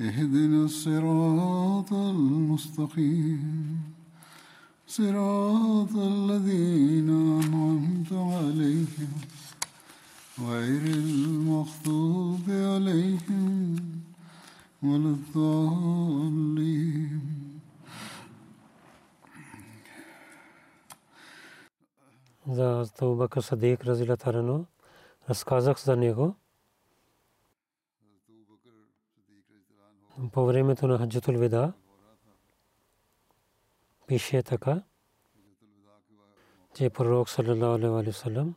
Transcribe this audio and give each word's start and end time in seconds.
اهدنا 0.00 0.64
الصراط 0.64 1.92
المستقيم 1.92 3.80
صراط 4.86 5.94
الذين 5.96 7.10
أنعمت 7.42 8.12
عليهم 8.12 9.12
غير 10.40 10.82
المغضوب 10.82 12.44
عليهم 12.48 13.76
ولا 14.82 15.10
الضالين 15.18 17.20
за 22.46 22.84
Абу 22.98 23.16
Бакр 23.16 23.42
Садик 23.42 23.84
разилата 23.84 24.32
рано 24.32 24.66
разказах 25.28 25.78
за 25.78 25.96
него 25.96 26.36
по 30.31 30.45
времето 30.45 30.87
на 30.87 30.97
Хаджатул 30.97 31.33
Вида 31.33 31.73
пише 34.07 34.43
така 34.43 34.81
че 36.73 36.89
пророк 36.89 37.29
саллалаху 37.29 37.73
алейхи 37.73 38.09
васалам 38.09 38.55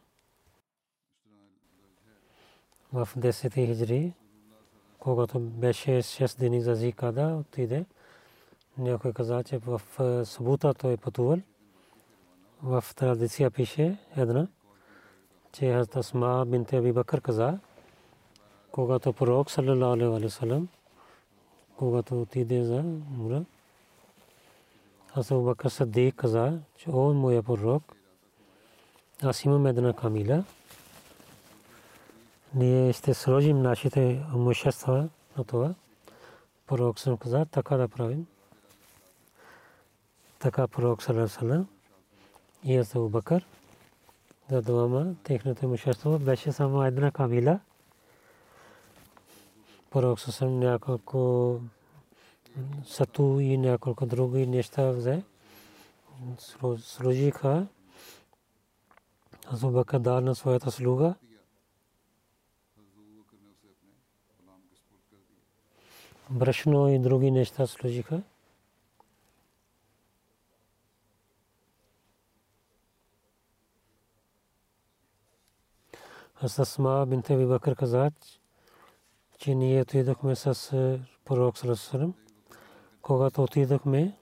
в 2.92 3.08
10 3.16 3.54
хиджри 3.54 4.12
когато 4.98 5.40
беше 5.40 5.90
6 5.90 6.38
дни 6.38 6.60
за 6.60 6.74
Зикада 6.74 7.36
отиде 7.40 7.84
някой 8.78 9.12
каза 9.12 9.44
че 9.44 9.58
в 9.58 9.80
събота 10.24 10.74
той 10.74 10.96
пътувал 10.96 11.38
в 12.62 12.84
традиция 12.96 13.50
пише 13.50 13.96
една, 14.16 14.48
че 15.52 15.72
Хазрат 15.72 15.96
Асма 15.96 16.44
бинте 16.46 16.76
Аби 16.76 16.92
Бакър 16.92 17.20
каза, 17.20 17.58
когато 18.72 19.12
пророк 19.12 19.50
саллалаху 19.50 19.92
алейхи 19.92 20.24
ва 20.24 20.30
саллям, 20.30 20.68
когато 21.78 22.22
отиде 22.22 22.64
за 22.64 22.76
умра, 23.18 23.44
Хазрат 25.06 25.30
Абу 25.30 25.44
Бакър 25.44 25.68
Садик 25.68 26.14
каза, 26.14 26.58
че 26.76 26.90
о 26.90 27.14
моя 27.14 27.42
пророк, 27.42 27.96
аз 29.22 29.44
имам 29.44 29.66
една 29.66 29.92
камила, 29.92 30.44
ние 32.54 32.92
ще 32.92 33.14
сложим 33.14 33.62
нашите 33.62 34.24
имущества 34.34 35.08
на 35.36 35.44
това. 35.44 35.74
Пророк 36.66 36.98
съм 36.98 37.16
каза, 37.16 37.46
така 37.46 37.76
да 37.76 37.88
правим. 37.88 38.26
Така 40.38 40.68
пророк 40.68 41.08
алейхи 41.08 41.64
и 42.64 42.76
аз 42.76 42.94
Абу 42.94 43.08
Бакър 43.08 43.46
за 44.50 44.62
двама 44.62 45.14
техното 45.24 45.64
имущество 45.64 46.18
беше 46.18 46.52
само 46.52 46.84
една 46.84 47.10
камила. 47.10 47.60
Пророк 49.90 50.20
съм 50.20 50.58
няколко 50.58 51.60
сату 52.84 53.40
и 53.40 53.56
няколко 53.56 54.06
други 54.06 54.46
неща 54.46 54.90
взе. 54.90 55.22
Сложиха 56.78 57.66
Абу 59.46 59.70
Бакър 59.70 59.98
дал 59.98 60.20
на 60.20 60.34
своята 60.34 60.70
слуга. 60.70 61.14
Брашно 66.30 66.88
и 66.88 66.98
други 66.98 67.30
неща 67.30 67.66
сложиха. 67.66 68.22
Асма 76.42 77.06
бинте 77.06 77.46
Бакър 77.46 77.76
каза, 77.76 78.10
че 79.38 79.54
ние 79.54 79.82
отидохме 79.82 80.36
с 80.36 80.98
пророк 81.24 81.58
Салесалем. 81.58 82.14
Когато 83.02 83.42
отидохме 83.42 84.18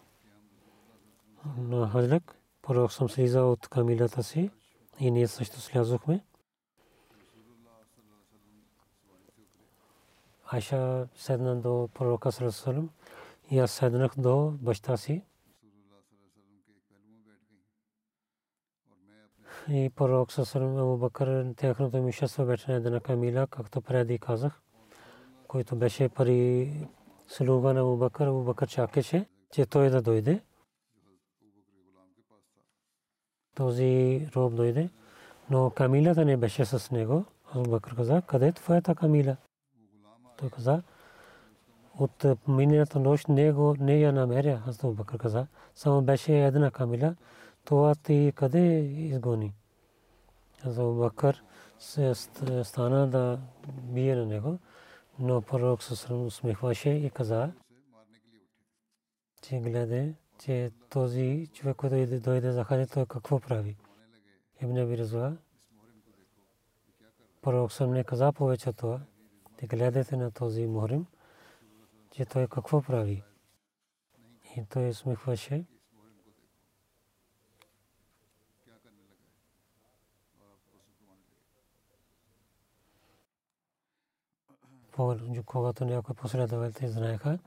на 1.59 1.88
Хаджлак, 1.88 2.37
пророк 2.62 2.93
съм 2.93 3.09
слиза 3.09 3.43
от 3.43 3.69
камилата 3.69 4.22
си 4.22 4.50
и 4.99 5.10
ние 5.10 5.28
също 5.28 5.60
слязохме. 5.60 6.25
Айша 10.47 11.09
седна 11.16 11.56
до 11.56 11.88
пророка 11.94 12.32
Салесалем 12.32 12.91
и 13.50 13.59
аз 13.59 13.71
седнах 13.71 14.12
до 14.19 14.50
баща 14.60 14.97
си. 14.97 15.22
и 19.69 19.91
пророк 19.97 20.32
Сасалам 20.32 20.78
Абу 20.78 20.97
Бакър 20.97 21.55
тяхното 21.56 21.97
имущество 21.97 22.44
беше 22.44 22.71
на 22.71 22.76
една 22.76 23.00
камила, 23.00 23.47
както 23.47 23.81
преди 23.81 24.19
казах, 24.19 24.62
който 25.48 25.76
беше 25.76 26.08
пари 26.08 26.72
слуга 27.28 27.72
на 27.74 27.80
Абу 27.80 27.96
Бакър. 27.96 28.26
Абу 28.26 28.42
Бакър 28.42 28.68
чакаше, 28.68 29.26
че 29.52 29.66
той 29.66 29.90
да 29.90 30.02
дойде. 30.02 30.40
Този 33.54 34.28
роб 34.36 34.54
дойде, 34.54 34.90
но 35.50 35.70
камилата 35.70 36.24
не 36.24 36.36
беше 36.36 36.64
с 36.64 36.90
него. 36.90 37.24
Абу 37.54 37.70
Бакър 37.70 37.96
каза, 37.96 38.22
къде 38.26 38.48
е 38.48 38.52
твоята 38.52 38.94
камила? 38.94 39.36
Той 40.36 40.50
каза, 40.50 40.82
от 41.98 42.24
миналата 42.48 42.98
нощ 42.98 43.28
него 43.28 43.74
не 43.80 44.00
я 44.00 44.12
намеря. 44.12 44.62
Аз 44.66 44.84
Абу 44.84 44.92
Бакър 44.92 45.18
каза, 45.18 45.46
само 45.74 46.02
беше 46.02 46.44
една 46.44 46.70
камила 46.70 47.14
това 47.66 47.94
ти 47.94 48.32
къде 48.34 48.78
изгони? 48.78 49.54
За 50.64 50.84
Бакър 50.84 51.42
се 51.78 52.14
стана 52.62 53.06
да 53.06 53.38
бие 53.66 54.16
на 54.16 54.26
него, 54.26 54.58
но 55.19 55.43
пророк 55.43 55.82
се 55.82 56.12
усмихваше 56.12 56.91
и 56.91 57.10
каза, 57.10 57.53
че 59.43 59.60
гледа, 59.60 60.15
че 60.38 60.71
този 60.91 61.49
човек, 61.53 61.77
който 61.77 62.21
дойде 62.21 62.53
за 62.53 62.65
хаджа, 62.65 62.87
той 62.87 63.06
какво 63.06 63.41
прави? 63.41 63.76
Ибн 64.62 64.78
Аби 64.78 64.99
Разуа, 64.99 65.37
пророк 67.43 67.72
съм 67.72 67.93
не 67.93 68.05
каза 68.05 68.32
повече 68.32 68.72
това. 68.72 69.00
Те 69.56 69.66
гледате 69.66 70.16
на 70.16 70.31
този 70.31 70.66
мухрим, 70.66 71.06
че 72.10 72.25
той 72.25 72.49
какво 72.49 72.82
прави? 72.82 73.22
И 74.56 74.65
той 74.71 74.88
усмихваше. 74.88 75.65
Когато 85.44 85.84
някои 85.84 86.14
последователи 86.14 86.88
знаеха, 86.88 87.38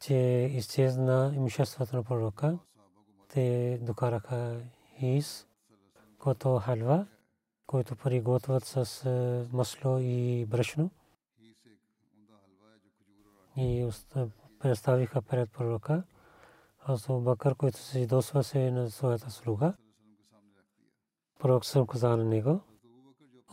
че 0.00 0.14
изчезна 0.52 1.32
имуществото 1.34 1.96
на 1.96 2.04
пророка, 2.04 2.58
те 3.28 3.78
докараха 3.82 4.60
из, 5.00 5.46
който 6.18 6.58
халва, 6.58 7.06
който 7.66 7.96
приготвят 7.96 8.64
с 8.64 9.04
масло 9.52 9.98
и 9.98 10.46
брашно. 10.46 10.90
И 13.56 13.88
представиха 14.58 15.22
пред 15.22 15.52
пророка. 15.52 16.02
Аз 16.84 17.06
Бакър, 17.10 17.54
който 17.54 17.78
се 17.78 17.98
идосва 17.98 18.44
се 18.44 18.70
на 18.70 18.90
своята 18.90 19.30
слуга. 19.30 19.74
Пророк 21.38 21.64
съм 21.64 21.86
каза 21.86 22.16
на 22.16 22.24
него, 22.24 22.60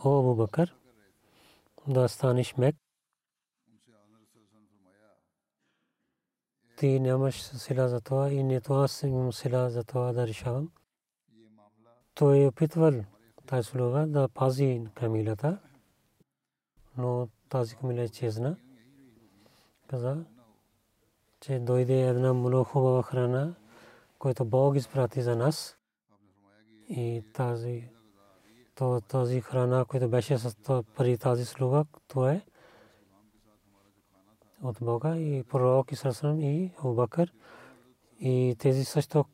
О, 0.04 0.18
Абу 0.18 0.46
да 1.88 2.08
станеш 2.08 2.56
мек 2.56 2.76
ти 6.80 7.00
нямаш 7.00 7.42
сила 7.42 7.88
за 7.88 8.00
това 8.00 8.30
и 8.30 8.42
нито 8.42 8.74
аз 8.74 9.02
имам 9.02 9.32
сила 9.32 9.70
за 9.70 9.84
това 9.84 10.12
да 10.12 10.26
решавам. 10.26 10.70
Той 12.14 12.38
е 12.38 12.46
опитвал 12.46 12.92
тази 13.46 13.68
слуга 13.68 14.06
да 14.06 14.28
пази 14.28 14.84
камилата, 14.94 15.58
но 16.96 17.28
тази 17.48 17.76
камила 17.76 18.02
изчезна. 18.02 18.56
Каза, 19.86 20.24
че 21.40 21.58
дойде 21.58 22.00
една 22.00 22.32
много 22.34 22.64
хубава 22.64 23.02
храна, 23.02 23.54
която 24.18 24.44
Бог 24.44 24.76
изпрати 24.76 25.22
за 25.22 25.36
нас. 25.36 25.76
И 26.88 27.24
тази, 27.32 27.88
то, 28.74 29.00
тази 29.00 29.40
храна, 29.40 29.84
която 29.84 30.08
беше 30.08 30.38
с 30.38 30.56
пари 30.96 31.18
тази 31.18 31.44
слуга, 31.44 31.84
то 32.08 32.28
е 32.28 32.46
от 34.62 34.78
Бога 34.80 35.16
и 35.16 35.44
пророк 35.44 35.92
Исрасам 35.92 36.40
и 36.40 36.72
Абубакър. 36.78 37.32
И 38.20 38.56
тези 38.58 38.84
също 38.84 39.24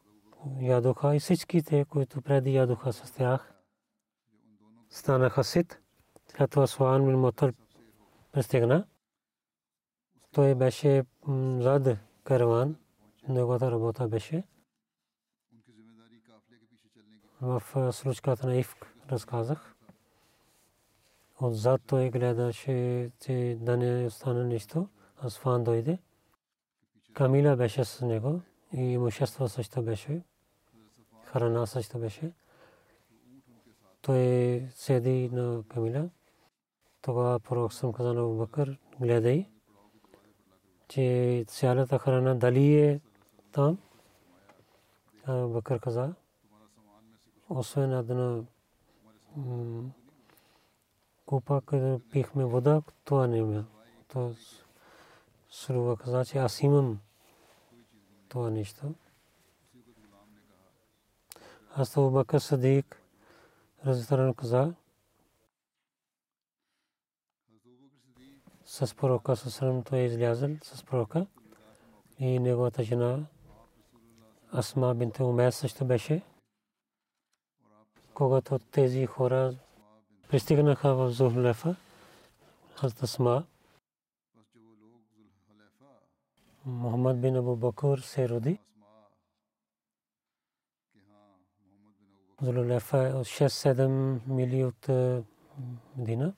ядоха 0.61 1.17
и 1.17 1.21
всичките, 1.21 1.85
които 1.85 2.23
преди 2.23 2.55
ядоха 2.55 2.93
с 2.93 3.13
тях, 3.13 3.55
станаха 4.91 5.45
сит. 5.45 5.81
След 6.29 6.51
това 6.51 6.67
Суан 6.67 7.07
бин 7.07 7.19
Мотър 7.19 7.55
пристигна. 8.33 8.87
Той 10.33 10.55
беше 10.55 11.05
зад 11.59 11.99
караван. 12.25 12.77
Неговата 13.29 13.71
работа 13.71 14.09
беше 14.09 14.45
в 17.41 17.93
случката 17.93 18.47
на 18.47 18.57
Ивк 18.57 18.95
разказах. 19.11 19.75
Отзад 21.41 21.83
той 21.87 22.11
гледаше, 22.11 23.11
че 23.21 23.59
да 23.61 23.77
не 23.77 24.07
остане 24.07 24.45
нищо. 24.45 24.89
Асфан 25.25 25.65
дойде. 25.65 25.99
Камила 27.15 27.57
беше 27.57 27.85
с 27.85 28.07
него 28.07 28.41
и 28.73 28.81
имущество 28.81 29.49
също 29.49 29.83
беше. 29.83 30.23
Храна 31.25 31.67
също 31.67 31.99
беше. 31.99 32.33
Той 34.03 34.63
седи 34.75 35.31
на 35.33 35.63
Камила. 35.69 36.11
Тогава 37.03 37.41
пророк 37.41 37.73
съм 37.73 37.93
казал 37.93 38.15
на 38.15 38.37
Бакър, 38.37 38.79
гледай, 39.01 39.47
че 40.89 41.45
цялата 41.49 41.99
храна 41.99 42.35
дали 42.35 42.75
е 42.75 43.01
там. 43.53 43.79
Бакър 45.29 45.81
каза, 45.81 46.15
освен 47.49 47.93
една 47.93 48.43
купа, 51.27 51.63
където 51.67 52.09
пихме 52.11 52.45
вода, 52.45 52.83
това 53.05 53.27
не 53.27 53.39
има. 53.39 53.65
Срува 55.57 55.97
каза, 55.97 56.25
че 56.25 56.39
аз 56.39 56.63
имам 56.63 57.01
това 58.29 58.51
нещо. 58.51 58.95
Аз 61.75 61.93
това 61.93 62.11
Бакър 62.11 62.39
Садик 62.39 63.03
разистран 63.87 64.35
каза, 64.35 64.75
с 68.65 68.95
пророка 68.95 69.37
Сасрам 69.37 69.83
той 69.83 69.99
е 69.99 70.05
излязъл 70.05 70.51
с 70.63 70.85
пророка 70.85 71.27
и 72.19 72.39
неговата 72.39 72.83
жена 72.83 73.27
Асма 74.53 74.95
бинте 74.95 75.23
Умер 75.23 75.51
също 75.51 75.85
беше. 75.85 76.23
Когато 78.15 78.59
тези 78.59 79.07
хора 79.07 79.55
пристигнаха 80.29 80.95
в 80.95 81.11
Зулхлефа, 81.11 81.77
Хазрат 82.75 83.03
Асма, 83.03 83.45
Мухаммад 86.67 87.21
бин 87.21 87.37
Абу 87.37 87.57
Бакур 87.57 87.99
се 87.99 88.29
роди. 88.29 88.59
Зулхлефа 92.43 93.09
е 93.09 93.13
от 93.13 93.27
6-7 93.27 94.21
мили 94.27 94.65
от 94.65 94.89
Медина. 95.97 96.35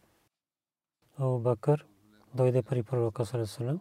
Абу 1.18 1.38
Бакър 1.38 1.86
дойде 2.34 2.62
при 2.62 2.82
пророка 2.82 3.26
Салесалам 3.26 3.80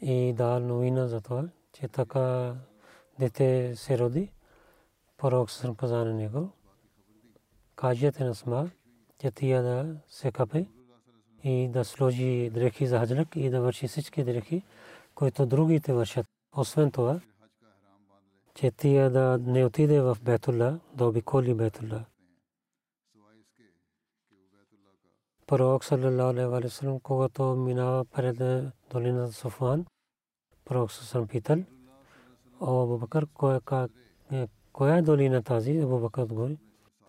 и 0.00 0.32
дал 0.36 0.60
новина 0.60 1.06
за 1.06 1.20
това, 1.20 1.48
че 1.72 1.88
така 1.88 2.54
дете 3.18 3.76
се 3.76 3.98
роди. 3.98 4.32
Пророк 5.16 5.50
Салесалам 5.50 5.76
каза 5.76 6.04
на 6.04 6.14
него, 6.14 6.50
кажете 7.76 8.24
на 8.24 8.34
сма, 8.34 8.70
че 9.18 9.30
тия 9.30 9.62
да 9.62 9.96
се 10.08 10.32
капе 10.32 10.66
и 11.46 11.68
да 11.68 11.84
сложи 11.84 12.50
дрехи 12.50 12.86
за 12.86 12.98
хаджлък 12.98 13.36
и 13.36 13.50
да 13.50 13.60
върши 13.60 13.88
всички 13.88 14.24
дрехи, 14.24 14.62
които 15.14 15.46
другите 15.46 15.92
вършат. 15.92 16.26
Освен 16.56 16.90
това, 16.90 17.20
че 18.54 18.70
тия 18.70 19.10
да 19.10 19.38
не 19.46 19.64
отиде 19.64 20.00
в 20.00 20.18
Бетула, 20.22 20.80
да 20.94 21.06
обиколи 21.06 21.54
Бетула. 21.54 22.04
пророк 25.46 25.84
саллалаху 25.84 26.30
алейхи 26.30 26.46
ва 26.46 26.70
саллям 26.70 27.00
когато 27.00 27.42
минава 27.42 28.04
пред 28.04 28.36
долината 28.90 29.32
Софан 29.32 29.86
пророк 30.64 30.92
саллалаху 30.92 31.30
питал 31.30 31.58
о 32.60 32.82
Абу 32.82 32.98
Бакър 32.98 33.26
коя 34.72 34.96
е 34.96 35.02
долина 35.02 35.42
тази 35.42 35.78
Абу 35.78 35.98
Бакър 35.98 36.22
отговори 36.22 36.58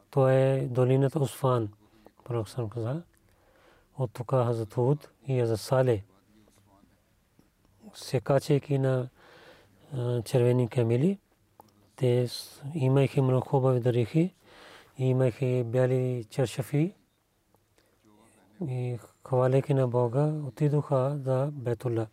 то 0.10 0.30
е 0.30 0.68
долината 0.72 1.20
Усфан 1.20 1.70
пророк 2.24 2.50
саллалаху 2.50 2.74
каза 2.74 3.04
от 3.98 4.12
тук 4.14 4.32
Хазрат 4.32 4.74
Худ 4.74 5.10
и 5.28 5.40
Хазрат 5.40 5.60
Сале 5.60 6.04
се 7.94 8.22
качейки 8.22 8.78
на 8.78 9.10
червени 10.26 10.70
камили 10.70 11.20
те 11.96 12.28
имайки 12.76 13.22
много 13.22 13.42
хубави 13.42 13.80
дрехи 13.80 14.34
имайки 14.98 15.64
бяли 15.64 16.26
чершафи 16.30 16.94
и 18.62 19.00
хваляйки 19.28 19.74
на 19.74 19.88
Бога, 19.88 20.34
отидоха 20.48 21.18
за 21.24 21.50
Бетула, 21.54 22.08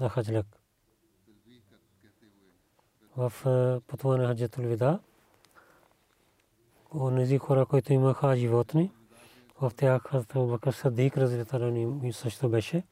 за 0.00 0.08
Хаджлак. 0.08 0.46
В 3.16 3.32
пътуване 3.86 4.22
на 4.22 4.28
Хаджатул 4.28 4.64
Вида, 4.64 5.00
онези 6.94 7.38
хора, 7.38 7.66
които 7.66 7.92
имаха 7.92 8.36
животни, 8.36 8.92
в 9.60 9.72
тях 9.76 10.02
Хазрат 10.02 10.48
Бакър 10.48 10.72
Садик 10.72 11.16
разлитаран 11.16 11.76
и 12.06 12.12
също 12.12 12.48
беше. 12.48 12.82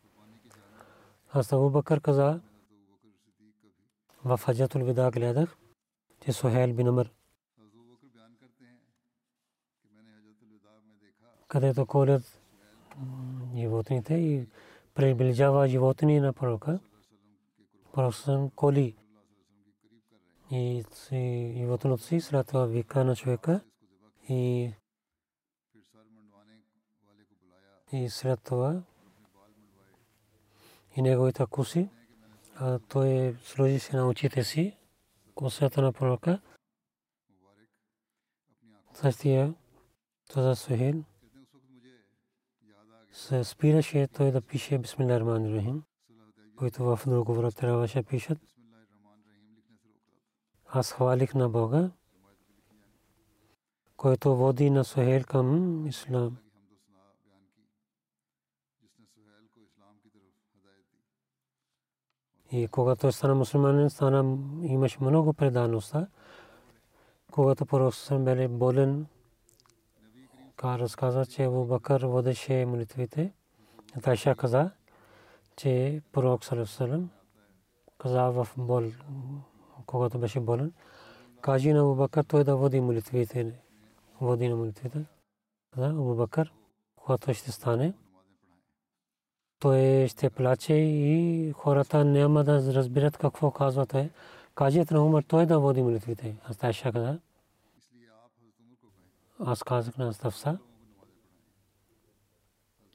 Хазрат 1.26 1.72
Бакър 1.72 2.00
каза, 2.00 2.40
в 4.24 4.38
Хаджатул 4.38 4.84
Вида 4.84 5.10
гледах, 5.10 5.56
че 6.20 6.32
Сухел 6.32 6.72
бин 6.72 6.88
Амр 6.88 7.10
където 11.48 11.86
колят 11.86 12.40
животните 13.56 14.14
и 14.14 14.46
приближава 14.94 15.68
животни 15.68 16.20
на 16.20 16.32
пророка. 16.32 16.80
Пророк 17.92 18.14
коли 18.56 18.96
и 20.50 20.84
животното 21.56 22.02
си, 22.02 22.20
след 22.20 22.46
това 22.46 22.66
вика 22.66 23.04
на 23.04 23.16
човека 23.16 23.60
и 24.28 24.72
и 27.92 28.10
след 28.10 28.42
това 28.42 28.82
и 30.96 31.02
неговите 31.02 31.46
куси, 31.50 31.88
а 32.56 32.78
той 32.78 33.36
сложи 33.42 33.78
се 33.78 33.96
на 33.96 34.08
очите 34.08 34.44
си, 34.44 34.76
косата 35.34 35.82
на 35.82 35.92
пророка. 35.92 36.40
Същия, 38.94 39.54
това 40.28 40.54
Сухил, 40.54 41.04
се 43.12 43.44
спираше 43.44 44.08
той 44.08 44.30
да 44.30 44.40
пише 44.40 44.78
Бисмилlah 44.78 45.18
Рахман 45.18 45.54
Рахим, 45.54 45.82
който 46.56 46.84
в 46.84 47.00
време 47.06 47.52
трябваше 47.52 48.02
пишат. 48.02 48.38
Аз 50.66 50.92
хвалих 50.92 51.34
на 51.34 51.48
Бога, 51.48 51.90
който 53.96 54.36
води 54.36 54.70
на 54.70 54.84
Сухел 54.84 55.24
към 55.24 55.86
Ислам. 55.86 56.38
И 62.52 62.68
когато 62.68 63.12
стана 63.12 63.34
мусулманин, 63.34 63.90
стана, 63.90 64.38
имаше 64.62 64.98
много 65.00 65.32
предаността. 65.32 66.06
Когато 67.32 67.66
пророк 67.66 67.94
беше 68.18 68.48
болен, 68.48 69.06
Ка 70.58 70.78
разказа, 70.78 71.26
че 71.26 71.44
Абу 71.44 71.64
Бакър 71.64 72.06
водеше 72.06 72.66
молитвите. 72.66 73.32
Тайша 74.02 74.34
каза, 74.34 74.70
че 75.56 76.02
пророк 76.12 76.44
Салам 76.44 77.10
каза 77.98 78.30
в 78.30 78.48
бол, 78.56 78.82
когато 79.86 80.18
беше 80.18 80.40
болен, 80.40 80.72
кажи 81.40 81.72
на 81.72 81.80
Абу 81.80 81.94
Бакър 81.94 82.24
той 82.24 82.44
да 82.44 82.56
води 82.56 82.80
молитвите. 82.80 83.60
Води 84.20 84.48
на 84.48 84.56
молитвите. 84.56 85.04
Каза 85.74 85.88
Абу 85.88 86.14
Бакър, 86.14 86.52
когато 86.96 87.34
ще 87.34 87.52
стане, 87.52 87.94
той 89.58 90.08
ще 90.08 90.30
плаче 90.30 90.74
и 90.74 91.52
хората 91.52 92.04
няма 92.04 92.44
да 92.44 92.74
разберат 92.74 93.16
какво 93.16 93.50
казва 93.50 93.86
той. 93.86 94.10
Кажете 94.54 94.94
на 94.94 95.04
Умар 95.04 95.22
той 95.22 95.46
да 95.46 95.58
води 95.58 95.82
молитвите. 95.82 96.36
Аз 96.44 96.56
Тайша 96.56 96.92
каза. 96.92 97.18
Аз 99.40 99.62
казах 99.62 99.98
на 99.98 100.12
Ставса. 100.12 100.58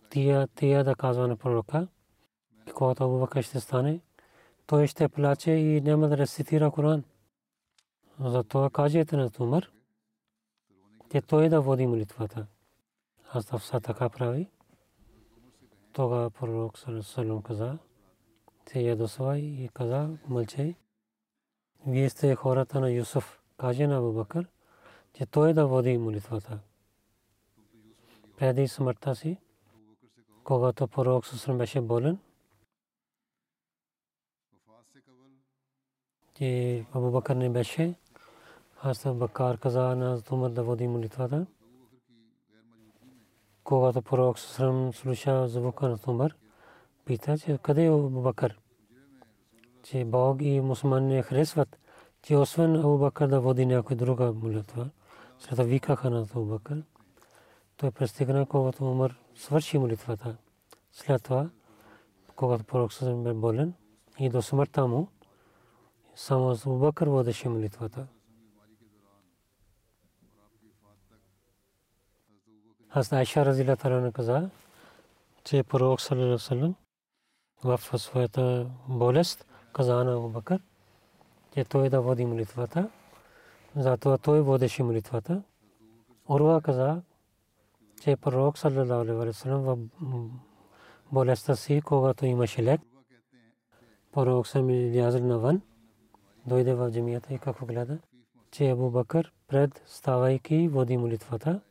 Тия, 0.10 0.48
тия 0.48 0.84
да 0.84 0.96
казва 0.96 1.28
на 1.28 1.36
пророка. 1.36 1.88
Когато 2.74 3.04
Абу 3.04 3.20
Бакр 3.20 3.42
ще 3.42 3.60
стане, 3.60 4.00
той 4.68 4.88
ще 4.88 5.08
плаче 5.08 5.52
и 5.52 5.82
няма 5.82 6.08
да 6.08 6.18
рецитира 6.18 6.72
Коран. 6.72 7.04
Затова 8.20 8.70
кажете 8.70 9.18
на 9.18 9.30
Умар, 9.40 9.72
че 11.12 11.22
той 11.22 11.50
да 11.50 11.62
води 11.62 11.88
молитвата. 11.88 12.46
Аз 13.32 13.44
Ставса 13.44 13.80
така 13.80 14.10
прави. 14.10 14.50
Тога 15.94 16.30
пророк 16.30 16.78
Салам 16.78 17.42
каза, 17.42 17.78
се 18.70 18.82
ядосва 18.82 19.40
и 19.40 19.70
каза, 19.74 20.10
мълчай. 20.28 20.76
Вие 21.88 22.10
сте 22.10 22.36
хората 22.36 22.80
на 22.80 22.92
Юсуф. 22.92 23.40
Каже 23.58 23.88
на 23.88 23.98
Абубакър, 23.98 24.48
че 25.14 25.26
той 25.26 25.54
да 25.54 25.68
води 25.68 25.98
молитвата. 25.98 26.60
Преди 28.38 28.68
смъртта 28.68 29.16
си, 29.16 29.38
когато 30.44 30.88
пророк 30.88 31.26
Салам 31.26 31.58
беше 31.58 31.82
болен, 31.82 32.20
че 36.38 36.86
Абубакър 36.94 37.36
не 37.36 37.50
беше, 37.50 37.96
аз 38.82 39.16
Бакар 39.16 39.58
каза 39.58 39.96
на 39.96 40.22
Умар 40.32 40.50
да 40.50 40.64
води 40.64 40.88
молитвата 40.88 41.46
когато 43.64 44.02
пророк 44.02 44.40
Срам 44.40 44.94
слуша 44.94 45.48
звука 45.48 45.90
на 45.90 45.98
Умар, 46.08 46.36
пита, 47.06 47.38
че 47.38 47.58
къде 47.58 47.86
е 47.86 47.92
Бакър? 47.92 48.60
Че 49.84 50.06
Бог 50.06 50.42
и 50.42 50.62
мусулман 50.62 51.08
не 51.08 51.22
харесват, 51.22 51.80
че 52.22 52.36
освен 52.36 52.76
Абу 52.76 52.98
Бакър 52.98 53.28
да 53.28 53.40
води 53.40 53.66
някой 53.66 53.96
друга 53.96 54.34
молитва. 54.34 54.90
След 55.40 55.50
това 55.50 55.64
викаха 55.64 56.10
на 56.10 56.22
Абу 56.22 56.46
Бакър. 56.46 56.84
Той 57.78 57.92
пристигна, 57.92 58.46
когато 58.46 58.92
Умар 58.92 59.16
свърши 59.36 59.78
молитвата. 59.78 60.38
След 60.92 61.24
това, 61.24 61.50
когато 62.36 62.64
пророк 62.64 62.94
Срам 62.94 63.24
бе 63.24 63.34
болен 63.34 63.74
и 64.20 64.30
до 64.30 64.42
смъртта 64.42 64.88
му, 64.88 65.08
само 66.16 66.52
Абу 66.52 66.78
Бакър 66.80 67.08
водеше 67.08 67.50
молитвата. 67.50 68.08
Аз 72.96 73.14
Айша 73.14 73.46
Разила 73.46 73.76
Тарана 73.76 74.12
каза, 74.12 74.50
че 75.44 75.64
пророк 75.64 76.02
Салалалалалалам 76.02 76.76
в 77.64 77.80
своята 77.98 78.70
болест 78.88 79.46
каза 79.74 80.04
на 80.04 80.18
Абу 80.18 80.30
Бакър, 80.30 80.62
че 81.54 81.64
той 81.64 81.90
да 81.90 82.02
води 82.02 82.26
молитвата. 82.26 82.90
Затова 83.76 84.18
той 84.18 84.42
водеше 84.42 84.84
молитвата. 84.84 85.44
Урва 86.30 86.62
каза, 86.62 87.02
че 88.02 88.16
пророк 88.16 88.58
Салалалалалалам 88.58 89.90
в 90.02 90.30
болестта 91.12 91.56
си, 91.56 91.82
когато 91.86 92.26
имаше 92.26 92.64
лек, 92.64 92.82
пророк 94.12 94.48
съм 94.48 94.70
излязъл 94.70 95.24
навън, 95.24 95.62
дойде 96.46 96.74
в 96.74 96.92
джамията 96.92 97.34
и 97.34 97.40
какво 97.40 97.66
гледа, 97.66 97.98
че 98.52 98.70
Абу 98.70 98.90
Бакър 98.90 99.34
пред 99.48 99.84
ставайки 99.86 100.68
води 100.68 100.98
молитвата 100.98 101.62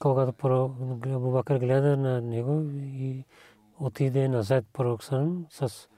когато 0.00 0.74
Абу 1.06 1.30
Бакър 1.30 1.58
гледа 1.58 1.96
на 1.96 2.20
него 2.20 2.70
и 2.74 3.24
отиде 3.80 4.28
назад 4.28 4.64
пророк 4.72 5.04
с 5.04 5.88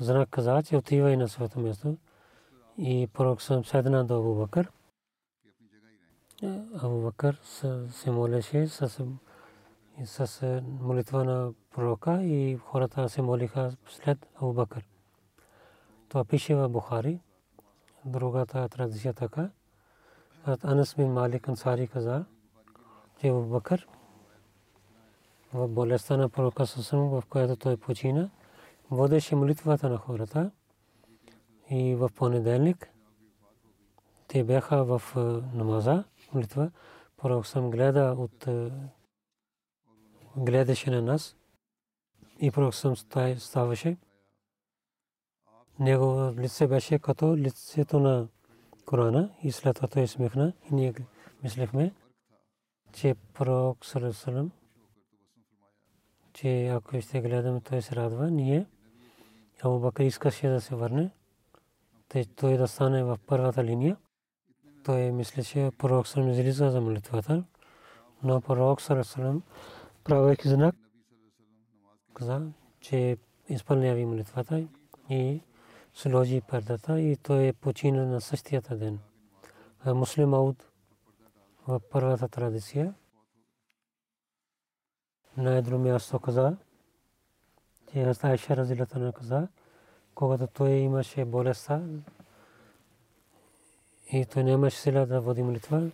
знак 0.00 0.28
каза, 0.30 0.62
че 0.62 0.76
отива 0.76 1.10
и 1.10 1.16
на 1.16 1.28
своето 1.28 1.60
място. 1.60 1.96
И 2.78 3.08
пророк 3.12 3.42
седна 3.42 4.04
до 4.04 4.18
Абу 4.18 4.34
Бакър. 4.34 4.70
Абу 6.82 7.02
Бакър 7.02 7.40
се 7.90 8.10
молеше 8.10 8.68
с, 8.68 9.06
с 10.04 10.60
молитва 10.80 11.24
на 11.24 11.52
пророка 11.70 12.22
и 12.22 12.56
хората 12.56 13.08
се 13.08 13.22
молиха 13.22 13.76
след 13.88 14.26
Абу 14.36 14.52
Бакър. 14.52 14.84
Това 16.08 16.24
пише 16.24 16.54
в 16.54 16.68
Бухари. 16.68 17.20
Другата 18.04 18.68
традиция 18.68 19.14
така. 19.14 19.50
Анас 20.62 20.94
бин 20.94 21.12
Малик 21.12 21.48
Ансари 21.48 21.88
каза, 21.88 22.24
Абу 23.24 23.42
Бакър 23.42 23.88
в 25.52 25.68
болестта 25.68 26.16
на 26.16 26.28
пророка 26.28 26.66
Сусам, 26.66 27.08
в 27.08 27.22
която 27.28 27.56
той 27.56 27.76
почина, 27.76 28.30
водеше 28.90 29.36
молитвата 29.36 29.88
на 29.88 29.96
хората 29.96 30.50
и 31.70 31.94
в 31.94 32.10
понеделник 32.14 32.88
те 34.28 34.44
бяха 34.44 34.84
в 34.84 35.02
намаза, 35.54 36.04
молитва. 36.32 36.70
Пророк 37.16 37.46
съм 37.46 37.70
гледа 37.70 38.16
от 38.18 38.48
гледаше 40.36 40.90
на 40.90 41.02
нас 41.02 41.36
и 42.40 42.50
пророк 42.50 42.74
съм 42.74 42.96
ставаше. 43.38 43.96
Негово 45.78 46.34
лице 46.40 46.66
беше 46.66 46.98
като 46.98 47.36
лицето 47.36 48.00
на 48.00 48.28
Корана 48.86 49.30
и 49.42 49.52
след 49.52 49.76
това 49.76 49.88
той 49.88 50.06
смехна 50.06 50.52
и 50.70 50.74
ние 50.74 50.94
мислехме, 51.42 51.92
че 52.92 53.14
пророк 53.34 53.86
Салесалам, 53.86 54.50
че 56.32 56.66
ако 56.66 57.00
ще 57.00 57.20
гледаме, 57.20 57.60
той 57.60 57.82
се 57.82 57.96
радва. 57.96 58.30
Ние, 58.30 58.66
Абу 59.62 59.78
Бакър 59.78 60.04
искаше 60.04 60.48
да 60.48 60.60
се 60.60 60.74
върне, 60.74 61.10
той 62.36 62.56
да 62.56 62.68
стане 62.68 63.04
в 63.04 63.18
първата 63.26 63.64
линия. 63.64 63.96
Той 64.84 65.12
мислеше, 65.12 65.70
пророк 65.78 66.06
Салам 66.06 66.30
излиза 66.30 66.70
за 66.70 66.80
молитвата, 66.80 67.44
но 68.22 68.40
пророк 68.40 68.80
Салесалам, 68.80 69.42
правейки 70.04 70.48
знак, 70.48 70.74
каза, 72.14 72.42
че 72.80 73.16
изпълнява 73.48 74.06
молитвата 74.06 74.68
и 75.10 75.40
сложи 75.94 76.40
пердата 76.40 77.00
и 77.00 77.16
той 77.16 77.52
почина 77.52 78.06
на 78.06 78.20
същията 78.20 78.76
ден. 78.76 78.98
Муслим 79.86 80.34
Ауд 80.34 80.71
в 81.66 81.80
първата 81.90 82.28
традиция. 82.28 82.94
На 85.36 85.56
едно 85.56 85.78
място 85.78 86.18
каза, 86.20 86.56
че 87.92 88.12
Айша 88.22 88.56
Разилата 88.56 88.98
на 88.98 89.12
каза, 89.12 89.48
когато 90.14 90.46
той 90.46 90.70
имаше 90.70 91.24
болестта 91.24 91.82
и 94.12 94.26
той 94.26 94.44
нямаше 94.44 94.78
сила 94.78 95.06
да 95.06 95.20
води 95.20 95.42
молитва, 95.42 95.90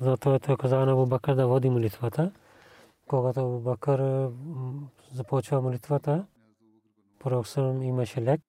затова 0.00 0.38
той 0.38 0.56
каза 0.56 0.78
на 0.78 0.92
Абу 0.92 1.06
Бакър 1.06 1.34
да 1.34 1.46
води 1.46 1.70
молитвата. 1.70 2.32
Когато 3.08 3.40
Абу 3.40 3.58
Бакър 3.60 4.30
започва 5.12 5.62
молитвата, 5.62 6.26
пророк 7.18 7.46
имаше 7.82 8.22
лек 8.22 8.40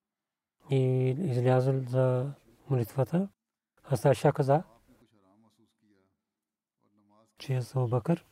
и 0.70 1.10
излязъл 1.10 1.82
за 1.88 2.34
молитвата. 2.70 3.28
Аз 3.84 4.06
Айша 4.06 4.34
каза, 4.34 4.64
че 7.42 7.62
Абу 7.76 7.88
Бакър 7.88 8.26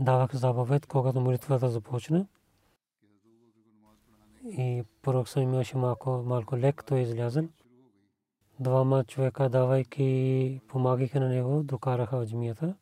давах 0.00 0.34
заповед, 0.34 0.86
когато 0.86 1.20
молитвата 1.20 1.68
започна. 1.68 2.26
И 4.44 4.84
пророк 5.02 5.28
съм 5.28 5.42
имаше 5.42 5.76
малко, 5.76 6.10
малко 6.10 6.58
лек, 6.58 6.84
той 6.86 7.00
излязъл. 7.00 7.48
Двама 8.60 9.04
човека, 9.04 9.48
давайки, 9.48 10.60
помагиха 10.68 11.20
на 11.20 11.28
него, 11.28 11.62
докараха 11.62 12.16
в 12.16 12.26
джамията. 12.26 12.74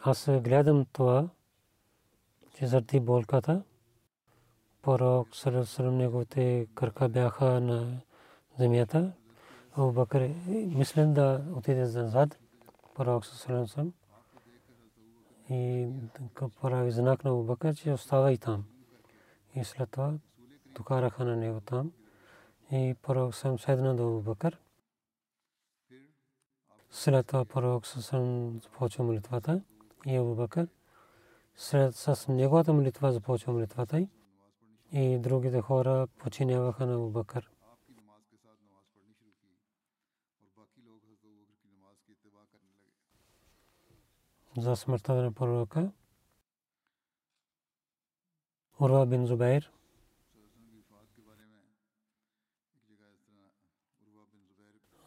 Аз 0.00 0.30
гледам 0.30 0.86
това, 0.92 1.28
че 2.56 2.66
заради 2.66 3.00
болката, 3.00 3.62
пророк 4.82 5.28
Салам 5.36 5.96
неговите 5.96 6.66
кръка 6.74 7.08
бяха 7.08 7.60
на 7.60 8.00
земята, 8.58 9.12
Абу 9.76 9.92
Бакр 9.92 10.30
мислен 10.46 11.14
да 11.14 11.44
отиде 11.56 11.80
назад, 11.80 12.38
пророк 12.94 13.26
Салам 13.26 13.92
и 15.50 15.88
прави 16.62 16.90
знак 16.90 17.24
на 17.24 17.30
Абу 17.30 17.42
Бакр, 17.42 17.74
че 17.74 17.92
остава 17.92 18.32
и 18.32 18.38
там. 18.38 18.64
И 19.54 19.64
след 19.64 19.90
това 19.90 20.14
докараха 20.74 21.24
на 21.24 21.36
него 21.36 21.60
там. 21.60 21.92
И 22.72 22.94
пророк 23.02 23.34
Салам 23.34 23.58
седна 23.58 23.96
до 23.96 24.08
Абу 24.08 24.20
Бакр. 24.20 24.58
След 26.90 27.26
това 27.26 27.44
пророк 27.44 27.86
Салам 27.86 28.60
започва 28.62 29.04
молитвата 29.04 29.62
и 30.06 30.16
Абу 30.16 30.34
Бакр. 30.34 30.66
След 31.56 31.94
с 31.94 32.28
неговата 32.28 32.72
молитва 32.72 33.12
започва 33.12 33.52
молитвата 33.52 34.06
и 34.92 35.18
другите 35.18 35.60
хора 35.60 36.06
починяваха 36.18 36.86
на 36.86 36.94
Абу 36.94 37.10
Бакр. 37.10 37.50
За 44.56 44.76
смъртта 44.76 45.14
на 45.14 45.32
пророка. 45.32 45.92
Урва 48.80 49.06
бин 49.06 49.26
Зубайр 49.26 49.70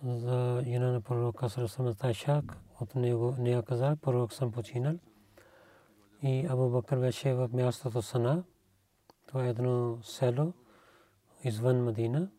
за 0.03 0.63
жена 0.65 0.91
на 0.91 1.01
пророка 1.01 1.49
Сарасана 1.49 1.95
Тайшак. 1.95 2.57
От 2.81 2.95
него 2.95 3.35
нея 3.39 3.63
каза, 3.63 3.97
пророк 4.01 4.33
съм 4.33 4.51
починал. 4.51 4.95
И 6.21 6.45
Абу 6.49 6.69
Бакър 6.69 6.99
беше 6.99 7.33
в 7.33 7.49
мястото 7.53 8.01
Сана. 8.01 8.43
Това 9.27 9.45
е 9.45 9.49
едно 9.49 9.99
село 10.03 10.53
извън 11.43 11.83
Мадина. 11.83 12.29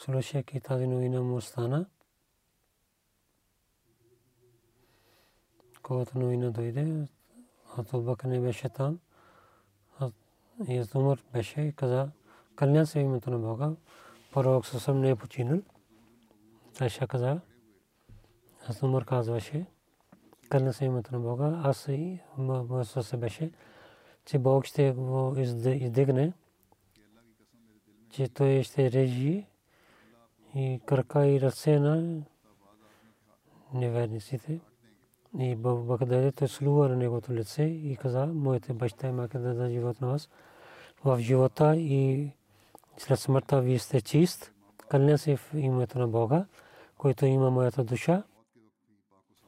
Слушайки 0.00 0.60
тази 0.60 0.86
новина 0.86 1.22
му 1.22 1.40
стана. 1.40 1.86
Когато 5.82 6.18
новина 6.18 6.50
дойде, 6.50 7.08
Абу 7.76 8.00
Бакър 8.02 8.28
не 8.28 8.40
беше 8.40 8.68
там. 8.68 9.00
И 10.68 10.84
Умар 10.94 11.22
беше 11.32 11.60
и 11.60 11.72
каза, 11.72 12.10
кълня 12.54 12.86
се 12.86 13.00
името 13.00 13.30
на 13.30 13.38
Бога. 13.38 13.70
Пророк 14.32 14.66
съвсем 14.66 15.00
не 15.00 15.10
е 15.10 15.16
починал. 15.16 15.62
Айша 16.80 17.06
каза, 17.06 17.40
аз 18.68 18.82
Умар 18.82 19.04
казваше, 19.04 19.66
кълня 20.48 20.72
се 20.72 20.84
името 20.84 21.12
на 21.12 21.20
Бога. 21.20 21.60
Аз 21.64 21.88
и 21.88 22.20
моят 22.36 22.86
се 22.86 23.16
беше, 23.16 23.52
че 24.24 24.38
Бог 24.38 24.64
ще 24.64 24.92
го 24.92 25.34
издигне, 25.38 26.32
че 28.10 28.28
той 28.28 28.62
ще 28.62 28.92
режи 28.92 29.46
и 30.54 30.80
крака 30.86 31.26
и 31.26 31.40
ръце 31.40 31.78
на 31.78 32.22
неверниците. 33.74 34.60
И 35.38 35.56
Бог 35.56 36.04
даде 36.04 36.32
той 36.32 36.48
слува 36.48 36.88
на 36.88 36.96
неговото 36.96 37.32
лице 37.32 37.62
и 37.64 37.96
каза, 37.96 38.26
моите 38.26 38.72
баща 38.72 39.08
и 39.08 39.12
майка 39.12 39.38
да 39.38 39.54
дадат 39.54 39.72
живот 39.72 40.00
на 40.00 40.08
вас. 40.08 40.28
В 41.04 41.18
живота 41.20 41.76
и 41.76 42.30
след 42.96 43.18
смъртта 43.18 43.60
вие 43.60 43.78
сте 43.78 44.00
чист. 44.00 44.52
Кълня 44.88 45.18
се 45.18 45.36
в 45.36 45.54
името 45.54 45.98
на 45.98 46.08
Бога, 46.08 46.46
който 46.98 47.26
има 47.26 47.50
моята 47.50 47.84
душа. 47.84 48.22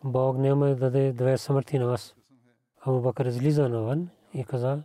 Бог 0.04 0.38
няма 0.38 0.66
да 0.66 0.76
даде 0.76 1.12
две 1.12 1.38
смърти 1.38 1.78
на 1.78 1.87
вас. 1.87 2.14
Абу 2.80 3.00
Бакър 3.00 3.26
излиза 3.26 3.69
навън 3.69 4.09
и 4.35 4.45
каза, 4.45 4.83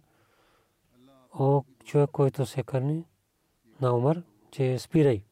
о 1.40 1.64
човек, 1.84 2.10
който 2.12 2.46
се 2.46 2.64
кърни 2.64 3.06
на 3.82 3.96
Умар, 3.96 4.22
че 4.52 4.80
спирай. 4.80 5.24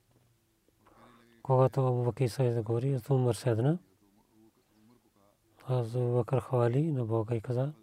Когато 1.44 1.88
Абу 1.88 2.04
Бакър 2.04 2.30
се 2.30 2.62
говори, 2.66 3.00
Умар 3.10 3.34
седна. 3.34 3.78
Аз 5.68 5.96
Абу 5.96 6.14
Бакър 6.14 6.40
хвали 6.40 6.92
на 6.92 7.06
Бога 7.06 7.36
и 7.36 7.42
каза, 7.42 7.74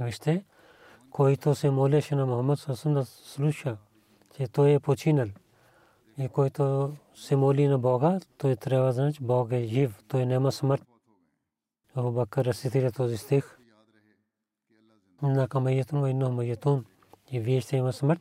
Вижте, 0.00 0.44
който 1.10 1.54
се 1.54 1.70
молеше 1.70 2.14
на 2.14 2.26
Мухаммад 2.26 2.58
Сасам 2.58 2.94
да 2.94 3.04
слуша, 3.04 3.76
че 4.36 4.48
той 4.48 4.72
е 4.72 4.80
починал. 4.80 5.28
И 6.18 6.28
който 6.28 6.92
се 7.14 7.36
моли 7.36 7.68
на 7.68 7.78
Бога, 7.78 8.20
той 8.38 8.56
трябва 8.56 8.86
да 8.86 8.92
знае, 8.92 9.12
че 9.12 9.22
Бог 9.22 9.52
е 9.52 9.62
жив, 9.62 10.04
той 10.08 10.26
няма 10.26 10.52
смърт. 10.52 10.82
Абу 11.94 12.12
Бакър 12.12 12.44
рецитира 12.44 12.92
този 12.92 13.16
стих. 13.16 13.58
На 15.22 15.48
камаятун 15.48 16.00
ва 16.00 16.10
инна 16.10 16.28
маятун. 16.28 16.84
И 17.32 17.40
вие 17.40 17.60
ще 17.60 17.76
има 17.76 17.92
смърт. 17.92 18.20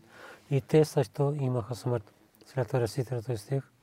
И 0.51 0.61
те 0.61 0.85
също 0.85 1.35
имаха 1.39 1.75
смърт. 1.75 2.13
След 2.45 2.67
това 2.67 2.79
рецитира 2.79 3.21
този 3.21 3.37
стих. 3.37 3.74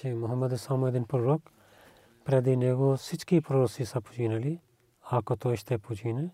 Че 0.00 0.14
Мухаммад 0.14 0.52
е 0.52 0.56
само 0.56 0.86
един 0.86 1.04
пророк. 1.04 1.42
Преди 2.24 2.56
него 2.56 2.96
всички 2.96 3.40
пророци 3.40 3.84
са 3.84 4.00
починали, 4.00 4.58
ако 5.10 5.36
той 5.36 5.56
ще 5.56 5.78
почине, 5.78 6.30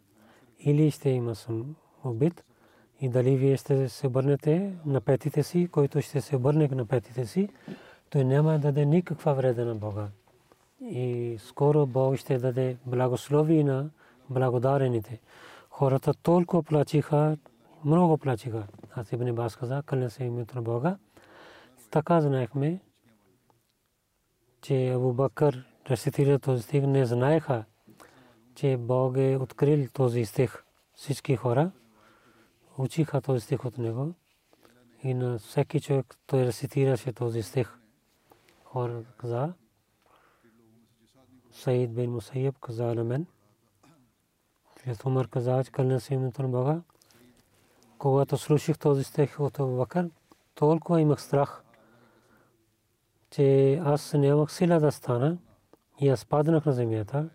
или 0.60 0.90
ще 0.90 1.10
има 1.10 1.34
съм 1.34 1.76
убит, 2.04 2.44
и 3.00 3.08
дали 3.08 3.36
вие 3.36 3.56
ще 3.56 3.88
се 3.88 4.06
обърнете 4.06 4.74
на 4.86 5.00
петите 5.00 5.42
си, 5.42 5.68
който 5.72 6.02
ще 6.02 6.20
се 6.20 6.36
обърне 6.36 6.68
на 6.68 6.86
петите 6.86 7.26
си, 7.26 7.48
той 8.10 8.24
няма 8.24 8.52
да 8.52 8.58
даде 8.58 8.84
никаква 8.86 9.34
вреда 9.34 9.64
на 9.64 9.74
Бога. 9.74 10.08
И 10.80 11.36
скоро 11.40 11.86
Бог 11.86 12.16
ще 12.16 12.38
даде 12.38 12.76
благослови 12.86 13.64
на 13.64 13.90
благодарените. 14.30 15.20
Хората 15.70 16.14
толкова 16.14 16.62
плачиха, 16.62 17.36
много 17.84 18.18
плачиха. 18.18 18.66
Аз 18.94 19.12
Ибн 19.12 19.32
Бас 19.32 19.56
каза, 19.56 19.82
кълня 19.86 20.10
се 20.10 20.24
името 20.24 20.54
на 20.54 20.62
Бога. 20.62 20.96
Така 21.90 22.20
знаехме, 22.20 22.80
че 24.66 24.92
Абу 24.92 25.12
Бакър 25.12 25.64
рецитира 25.90 26.38
този 26.38 26.62
стих, 26.62 26.82
не 26.82 27.06
знаеха, 27.06 27.64
че 28.54 28.76
Бог 28.76 29.16
е 29.16 29.36
открил 29.36 29.88
този 29.92 30.24
стих. 30.24 30.64
Всички 30.94 31.36
хора 31.36 31.70
учиха 32.78 33.20
този 33.20 33.40
стих 33.40 33.64
от 33.64 33.78
него 33.78 34.14
и 35.02 35.14
на 35.14 35.38
всеки 35.38 35.80
човек 35.80 36.16
той 36.26 36.46
рецитираше 36.46 37.12
този 37.12 37.42
стих. 37.42 37.78
Хора 38.64 39.02
каза, 39.18 39.52
Саид 41.52 41.94
бин 41.94 42.10
Мусайяб 42.10 42.58
каза 42.60 42.94
на 42.94 43.04
мен, 43.04 43.26
Шейх 44.84 45.06
Умар 45.06 45.28
каза, 45.28 45.64
че 45.64 45.72
кълня 45.72 46.00
се 46.00 46.14
името 46.14 46.42
на 46.42 46.48
Бога. 46.48 46.80
Когато 47.98 48.38
слушах 48.38 48.78
този 48.78 49.04
стих 49.04 49.40
от 49.40 49.60
Абу 49.60 49.76
Бакър, 49.76 50.10
толкова 50.54 51.00
имах 51.00 51.22
страх– 51.22 51.62
че 53.30 53.74
аз 53.84 54.12
нямах 54.12 54.52
сила 54.52 54.80
да 54.80 54.92
стана 54.92 55.38
и 56.00 56.08
аз 56.08 56.24
паднах 56.24 56.66
на 56.66 56.72
земята. 56.72 57.28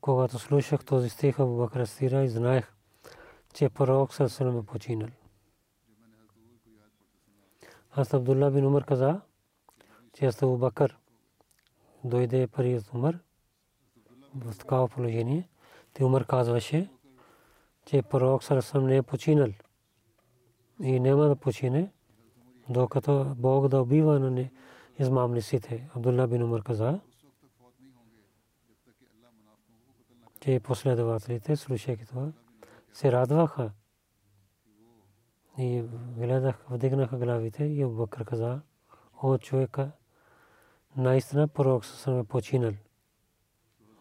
Когато 0.00 0.38
слушах 0.38 0.84
този 0.84 1.08
стих 1.08 1.40
Абу 1.40 1.56
Бакр 1.56 1.86
Сира 1.86 2.22
и 2.22 2.28
знаех, 2.28 2.72
че 3.54 3.68
пророк 3.68 4.14
Сърсалам 4.14 4.58
е 4.58 4.62
починал. 4.62 5.08
Аз 7.90 8.14
Абдулла 8.14 8.50
бин 8.50 8.66
Умар 8.66 8.84
каза, 8.84 9.20
че 10.12 10.26
аз 10.26 10.42
Абу 10.42 10.56
Бакър 10.56 10.98
дойде 12.04 12.46
при 12.46 12.80
Умар 12.94 13.18
в 14.34 14.58
такава 14.58 14.88
положение. 14.88 15.48
Те 15.92 16.04
Умар 16.04 16.26
казваше, 16.26 16.90
че 17.86 18.02
пророк 18.02 18.44
Сърсалам 18.44 18.86
не 18.86 18.96
е 18.96 19.02
починал 19.02 19.48
и 20.82 21.00
няма 21.00 21.24
да 21.24 21.36
почине, 21.36 21.92
докато 22.68 23.34
Бог 23.36 23.68
да 23.68 23.80
убива 23.80 24.18
на 24.18 24.30
не 24.98 25.04
измамниците. 25.04 25.88
Абдулла 25.96 26.26
бин 26.26 26.42
Умар 26.42 26.62
каза, 26.62 27.00
че 30.40 30.60
последователите, 30.60 31.56
слушайки 31.56 32.06
това, 32.06 32.32
се 32.92 33.12
радваха 33.12 33.70
и 35.58 35.84
гледах, 36.16 36.64
вдигнаха 36.70 37.16
главите 37.16 37.64
и 37.64 37.82
Абубакър 37.82 38.24
каза, 38.24 38.60
о 39.22 39.38
човека, 39.38 39.90
наистина 40.96 41.48
пророк 41.48 41.84
съм 41.84 42.18
е 42.18 42.24
починал. 42.24 42.72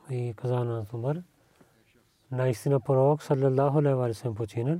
И 0.09 0.33
каза 0.37 0.63
на 0.63 0.85
Умар, 0.93 1.23
наистина 2.31 2.79
пророк 2.79 3.23
саллаллаху 3.23 3.77
алейхи 3.77 3.95
ва 3.95 4.13
саллям 4.13 4.35
починал. 4.35 4.79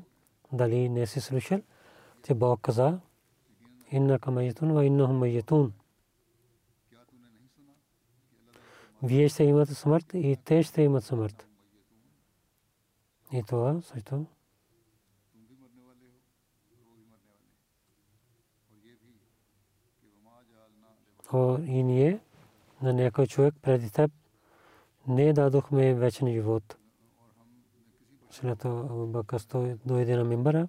Дали 0.54 0.90
не 0.90 1.08
си 1.08 1.22
слушал, 1.22 1.62
че 2.24 2.34
Бог 2.34 2.62
каза, 2.62 3.00
иннака 3.92 4.32
майятун 4.32 4.74
ва 4.74 4.86
иннахум 4.86 5.18
майятун. 5.18 5.74
Вие 9.04 9.30
ще 9.30 9.44
имате 9.44 9.74
смърт 9.74 10.14
и 10.14 10.38
те 10.46 10.64
ще 10.64 10.82
имат 10.82 11.04
смърт. 11.04 11.48
И 13.34 13.44
това 13.44 13.82
също. 13.82 14.26
О, 21.34 21.58
и 21.58 21.84
ние 21.84 22.20
на 22.82 22.94
някой 22.94 23.28
човек 23.28 23.56
преди 23.62 23.92
теб 23.92 24.12
не 25.08 25.34
дадохме 25.34 25.94
вечен 25.94 26.32
живот. 26.32 26.78
След 28.30 28.60
това 28.60 29.06
Бакър 29.06 29.42
дойде 29.86 30.18
на 30.18 30.24
мимбара 30.24 30.68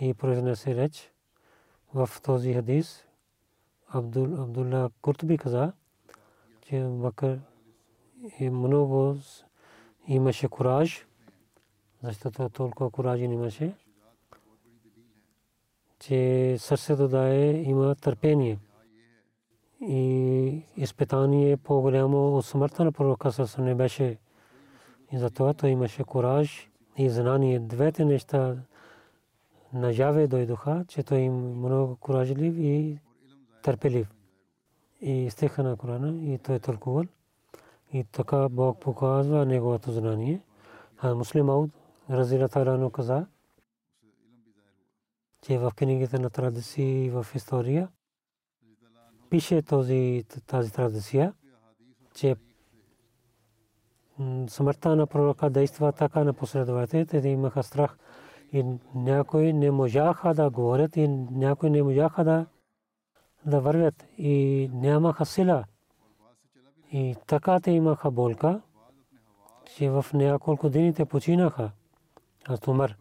и 0.00 0.14
произнесе 0.14 0.74
реч 0.74 1.12
в 1.94 2.08
този 2.22 2.54
хадис. 2.54 3.04
Абдул, 3.92 4.24
Абдулла 4.24 4.90
Куртби 5.02 5.38
каза, 5.38 5.72
че 6.62 6.80
Бакър 6.80 7.40
е 8.38 8.50
много 8.50 9.16
имаше 10.06 10.48
кураж, 10.48 11.06
защото 12.02 12.48
толкова 12.48 12.90
кураж 12.90 13.20
имаше, 13.20 13.74
че 15.98 16.56
сърцето 16.58 17.08
да 17.08 17.28
е, 17.28 17.62
има 17.62 17.94
търпение 17.94 18.58
и 19.80 20.62
изпитание 20.76 21.56
по-голямо 21.56 22.36
от 22.36 22.44
смъртта 22.44 22.84
на 22.84 22.92
пророка 22.92 23.30
не 23.58 23.74
беше. 23.74 24.18
И 25.12 25.18
затова 25.18 25.54
той 25.54 25.70
имаше 25.70 26.04
кураж 26.04 26.70
и 26.96 27.10
знание. 27.10 27.60
Двете 27.60 28.04
неща 28.04 28.56
нажаве 29.72 30.26
дойдоха, 30.26 30.84
че 30.88 31.02
той 31.02 31.18
им 31.18 31.58
много 31.58 31.96
куражлив 31.96 32.58
и 32.58 32.98
търпелив. 33.62 34.08
И 35.00 35.30
стиха 35.30 35.62
на 35.62 35.76
Корана 35.76 36.32
и 36.32 36.38
той 36.38 36.54
е 36.54 36.58
тълкувал. 36.58 37.04
И 37.92 38.04
така 38.04 38.48
Бог 38.48 38.80
показва 38.80 39.46
неговото 39.46 39.92
знание. 39.92 40.42
А 40.98 41.14
муслим 41.14 41.48
Ауд, 41.48 41.70
Разила 42.10 42.48
Талано 42.48 42.90
каза, 42.90 43.26
че 45.42 45.58
в 45.58 45.72
книгите 45.76 46.18
на 46.18 46.30
традиции 46.30 47.10
в 47.10 47.26
история 47.34 47.88
пише 49.30 49.62
този, 49.62 50.24
тази 50.46 50.72
традиция, 50.72 51.32
че 52.14 52.36
смъртта 54.48 54.96
на 54.96 55.06
пророка 55.06 55.50
действа 55.50 55.92
така 55.92 56.24
на 56.24 56.32
последователите, 56.32 57.20
те 57.20 57.28
имаха 57.28 57.62
страх 57.62 57.98
и 58.52 58.64
някои 58.94 59.52
не 59.52 59.70
можаха 59.70 60.34
да 60.34 60.50
говорят 60.50 60.96
и 60.96 61.08
някои 61.30 61.70
не 61.70 61.82
можаха 61.82 62.24
да, 62.24 62.46
да 63.46 63.60
вървят 63.60 64.06
и 64.18 64.70
нямаха 64.72 65.26
сила. 65.26 65.64
И 66.92 67.16
така 67.26 67.60
те 67.60 67.70
имаха 67.70 68.10
болка, 68.10 68.60
че 69.76 69.90
в 69.90 70.06
няколко 70.14 70.70
дни 70.70 70.94
те 70.94 71.04
починаха. 71.04 71.70
Аз 72.48 72.68
умър. 72.68 72.96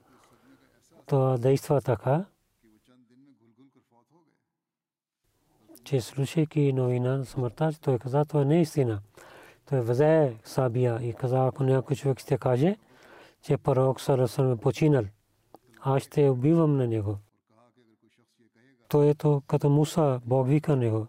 Това 1.06 1.38
действа 1.38 1.82
така, 1.82 2.26
че 5.84 6.02
слушайки 6.02 6.74
новина 6.74 7.18
на 7.18 7.26
смъртта, 7.26 7.72
той 7.82 8.00
каза, 8.00 8.26
това 8.26 8.46
не 8.46 8.58
е 8.58 8.62
истина. 8.62 9.00
Той 9.70 9.82
взе 9.82 10.38
Сабия 10.44 11.00
и 11.02 11.14
каза, 11.14 11.48
ако 11.48 11.64
някой 11.64 11.96
човек 11.96 12.20
ще 12.20 12.38
каже, 12.38 12.78
че 13.42 13.58
пророк 13.58 14.02
Сарасъм 14.02 14.52
е 14.52 14.58
починал, 14.58 15.04
аз 15.82 16.04
ще 16.04 16.30
убивам 16.30 16.78
на 16.78 16.88
него. 16.88 17.18
Той 18.88 19.10
е 19.10 19.14
то 19.14 19.42
като 19.48 19.70
Муса, 19.70 20.22
Бог 20.26 20.48
вика 20.48 20.76
него. 20.76 21.08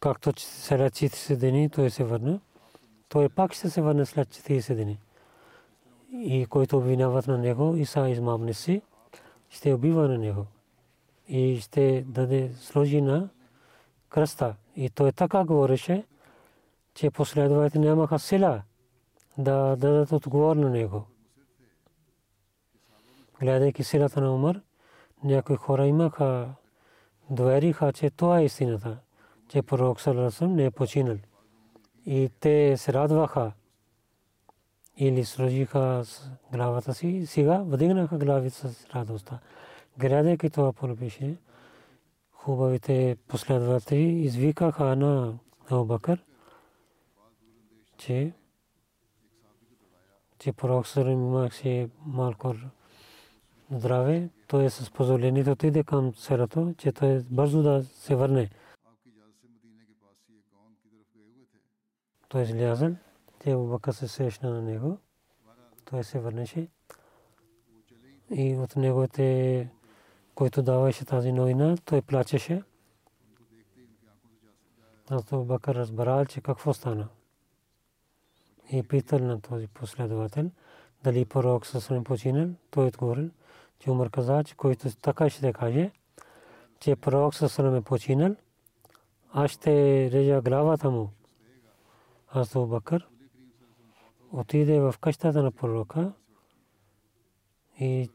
Както 0.00 0.32
след 0.36 0.94
40 0.94 1.36
дни 1.36 1.70
той 1.70 1.90
се 1.90 2.04
върна, 2.04 2.40
той 3.08 3.28
пак 3.28 3.52
ще 3.52 3.70
се 3.70 3.82
върне 3.82 4.06
след 4.06 4.28
40 4.28 4.74
дни. 4.74 4.98
И 6.12 6.46
който 6.46 6.78
обвиняват 6.78 7.26
на 7.26 7.38
него, 7.38 7.76
Иса 7.76 8.08
измамни 8.08 8.54
си, 8.54 8.82
ще 9.50 9.74
убива 9.74 10.08
на 10.08 10.18
него. 10.18 10.46
И 11.28 11.60
ще 11.60 12.04
даде 12.08 12.52
сложи 12.60 13.00
на 13.00 13.28
кръста. 14.08 14.54
И 14.76 14.90
той 14.90 15.12
така 15.12 15.44
говореше, 15.44 16.04
че 16.94 17.10
последователите 17.10 17.78
нямаха 17.78 18.18
сила 18.18 18.62
да 19.38 19.76
дадат 19.76 20.12
отговор 20.12 20.56
на 20.56 20.70
него. 20.70 21.04
Гледайки 23.40 23.84
силата 23.84 24.20
на 24.20 24.34
Умар, 24.34 24.60
някои 25.24 25.56
хора 25.56 25.86
имаха 25.86 26.48
довериха, 27.30 27.92
че 27.92 28.10
това 28.10 28.40
е 28.40 28.44
истината, 28.44 28.98
че 29.48 29.62
пророк 29.62 30.00
Саласъм 30.00 30.54
не 30.54 30.64
е 30.64 30.70
починал. 30.70 31.16
И 32.06 32.30
те 32.40 32.76
се 32.76 32.92
радваха 32.92 33.52
или 34.96 35.24
сложиха 35.24 36.04
главата 36.52 36.94
си, 36.94 37.26
сега 37.26 37.58
вдигнаха 37.58 38.18
главите 38.18 38.56
с 38.56 38.86
радостта. 38.94 39.38
Гледайки 39.98 40.50
това 40.50 40.72
пропише, 40.72 41.36
хубавите 42.32 43.16
последователи 43.28 44.02
извикаха 44.02 44.96
на 44.96 45.38
Абубакър, 45.70 46.24
че 47.98 48.32
че 50.38 50.52
пророк 50.52 50.86
Сарим 50.86 51.26
имаше 51.26 51.88
малко 52.06 52.54
здраве, 53.70 54.28
той 54.46 54.64
е 54.64 54.70
с 54.70 54.90
позволението 54.90 55.50
отиде 55.50 55.84
към 55.84 56.14
селото, 56.14 56.74
че 56.78 56.92
той 56.92 57.22
бързо 57.30 57.62
да 57.62 57.84
се 57.84 58.14
върне. 58.14 58.50
Той 62.28 62.42
излязъл, 62.42 62.96
те 63.38 63.50
Абубакър 63.50 63.92
се 63.92 64.08
срещна 64.08 64.50
на 64.50 64.62
него, 64.62 64.98
той 65.84 66.04
се 66.04 66.18
върнеше 66.18 66.68
и 68.30 68.56
от 68.56 68.76
неговите 68.76 69.70
който 70.36 70.62
даваше 70.62 71.04
тази 71.04 71.32
новина, 71.32 71.76
той 71.84 72.02
плачеше. 72.02 72.62
Аз 75.10 75.24
Бакър 75.32 75.74
разбрал, 75.74 76.24
че 76.24 76.40
какво 76.40 76.74
стана. 76.74 77.08
И 78.72 78.82
питал 78.82 79.18
на 79.18 79.40
този 79.40 79.66
последовател, 79.66 80.50
дали 81.04 81.24
пророк 81.24 81.66
със 81.66 81.90
починал, 82.04 82.48
той 82.70 82.86
отговорил, 82.86 83.30
че 83.78 83.90
Умар 83.90 84.10
каза, 84.10 84.44
че 84.44 84.54
който 84.54 84.96
така 84.96 85.30
ще 85.30 85.52
каже, 85.52 85.90
че 86.80 86.96
пророк 86.96 87.34
със 87.34 87.58
е 87.58 87.80
починал, 87.80 88.36
аз 89.32 89.50
ще 89.50 90.10
режа 90.10 90.40
главата 90.42 90.90
му. 90.90 91.10
Аз 92.28 92.54
Бакър 92.54 93.08
отиде 94.32 94.80
в 94.80 94.94
къщата 95.00 95.42
на 95.42 95.52
пророка 95.52 96.12
и 97.80 98.10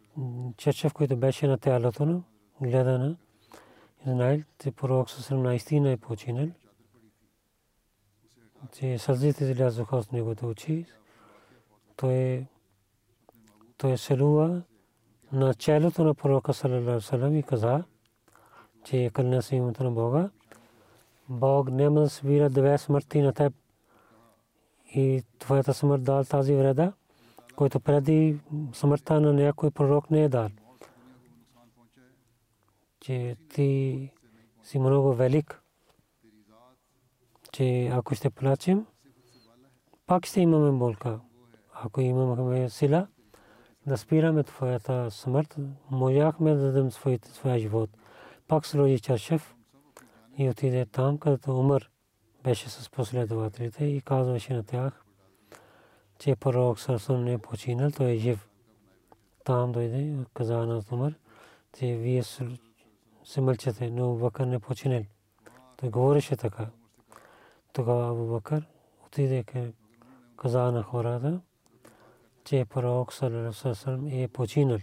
черчев, 0.58 0.94
който 0.94 1.18
беше 1.18 1.48
на 1.48 1.58
тялото 1.58 2.06
на, 2.06 2.24
гледа 2.62 3.00
на 3.00 3.18
Израил, 4.08 4.44
че 4.60 4.72
пророк 4.72 5.10
съвсем 5.10 5.42
наистина 5.42 5.92
е 5.92 5.98
починал. 5.98 6.48
Че 8.74 8.98
сълзите 8.98 9.44
излязоха 9.44 9.98
от 9.98 10.12
неговите 10.12 10.46
очи. 10.46 10.86
Той, 11.96 12.48
той 13.78 13.98
селува 13.98 14.62
на 15.34 15.54
челото 15.54 16.04
на 16.04 16.14
пророка 16.14 16.54
Салалалалалалам 16.54 17.36
и 17.36 17.44
каза, 17.44 17.84
че 18.84 19.12
кълня 19.14 19.42
се 19.42 19.56
името 19.56 19.84
на 19.84 19.92
Бога. 19.92 20.30
Бог 21.30 21.72
няма 21.72 22.00
да 22.00 22.10
свира 22.10 22.50
две 22.50 22.78
смърти 22.78 23.22
на 23.22 23.34
теб 23.34 23.54
и 24.96 25.24
твоята 25.40 25.74
смърт 25.74 26.04
дал 26.04 26.24
тази 26.24 26.56
вреда 26.56 26.94
който 27.62 27.80
преди 27.80 28.40
смъртта 28.74 29.22
на 29.22 29.34
някой 29.34 29.72
пророк 29.72 30.12
не 30.12 30.24
е 30.24 30.30
дал. 30.30 30.50
Че 33.00 33.38
ти 33.54 34.10
си 34.64 34.80
много 34.80 35.14
велик, 35.14 35.62
че 37.52 37.88
ако 37.88 38.16
ще 38.16 38.30
плачем, 38.30 38.86
пак 40.08 40.26
ще 40.26 40.42
имаме 40.42 40.72
болка. 40.72 41.20
Ако 41.74 42.02
имаме 42.02 42.70
сила, 42.70 43.08
да 43.88 43.98
спираме 43.98 44.44
твоята 44.44 45.12
смърт, 45.12 45.56
можахме 45.92 46.54
да 46.54 46.62
дадем 46.62 46.92
своя 46.92 47.60
живот. 47.60 47.90
Пак 48.48 48.66
сложи 48.66 49.00
Чаршев 49.00 49.56
и 50.38 50.50
отиде 50.50 50.86
там, 50.86 51.18
където 51.18 51.60
умър 51.60 51.92
беше 52.44 52.70
с 52.70 52.90
последователите 52.90 53.86
и 53.86 54.02
казваше 54.02 54.54
на 54.54 54.64
тях, 54.64 55.06
че 56.20 56.36
пророк 56.36 56.80
Сарсъм 56.80 57.24
не 57.24 57.34
е 57.34 57.38
починал, 57.38 57.92
той 57.92 58.12
е 58.12 58.18
жив. 58.18 58.50
Там 59.44 59.72
дойде, 59.72 60.16
каза 60.34 60.58
на 60.58 60.82
Умар, 60.92 61.14
че 61.78 61.96
вие 61.96 62.24
се 63.24 63.42
мълчате, 63.42 63.90
но 63.90 64.16
Бакър 64.16 64.46
не 64.46 64.56
е 64.56 64.60
починал. 64.60 65.04
Той 65.78 65.90
говореше 65.90 66.36
така. 66.36 66.68
Тогава 67.74 68.26
Бакър 68.26 68.66
отиде 69.06 69.44
каза 70.38 70.72
на 70.72 70.84
хората, 70.84 71.42
че 72.44 72.66
пророк 72.66 73.14
Сарсъм 73.14 74.08
е 74.08 74.28
починал. 74.28 74.80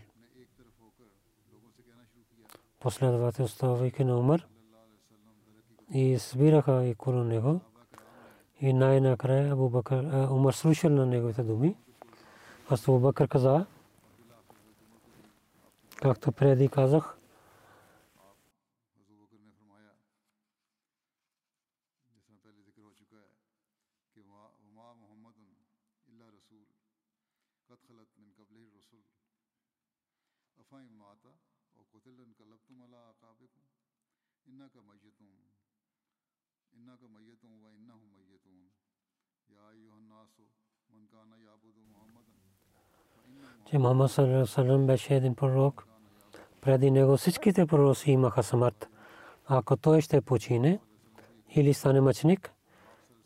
Последовател 2.81 3.45
оставайки 3.45 4.05
на 4.05 4.19
Умар 4.19 4.47
и 5.95 6.19
събираха 6.19 6.87
и 6.87 6.93
около 6.93 7.25
него. 7.25 7.61
И 8.61 8.73
най-накрая 8.73 9.53
Абу 9.53 9.69
Бакър, 9.69 10.29
Умар 10.31 10.53
слушал 10.53 10.91
на 10.91 11.07
неговите 11.07 11.43
думи. 11.43 11.77
Аз 12.71 12.89
Абу 12.89 12.99
Бакър 12.99 13.29
каза, 13.29 13.67
както 15.97 16.33
преди 16.33 16.69
казах, 16.69 17.18
का 34.79 34.85
मैतून 34.91 35.31
इन्ना 36.77 36.95
का 37.01 37.07
मैतूँ 37.15 37.51
व 37.63 37.67
इन्ना 37.79 37.95
हूँ 37.99 38.07
मैतून 38.15 38.59
यासो 39.55 40.45
मनकाना 40.93 41.37
याबुदो 41.47 41.83
Че 43.71 43.79
Мама 43.79 44.09
Салам 44.09 44.87
беше 44.87 45.15
един 45.15 45.35
пророк, 45.35 45.87
преди 46.61 46.91
него 46.91 47.17
всичките 47.17 47.67
пророци 47.67 48.11
имаха 48.11 48.43
смърт. 48.43 48.89
Ако 49.47 49.77
той 49.77 50.01
ще 50.01 50.21
почине 50.21 50.81
или 51.55 51.75
стане 51.75 52.01
мъченик, 52.01 52.53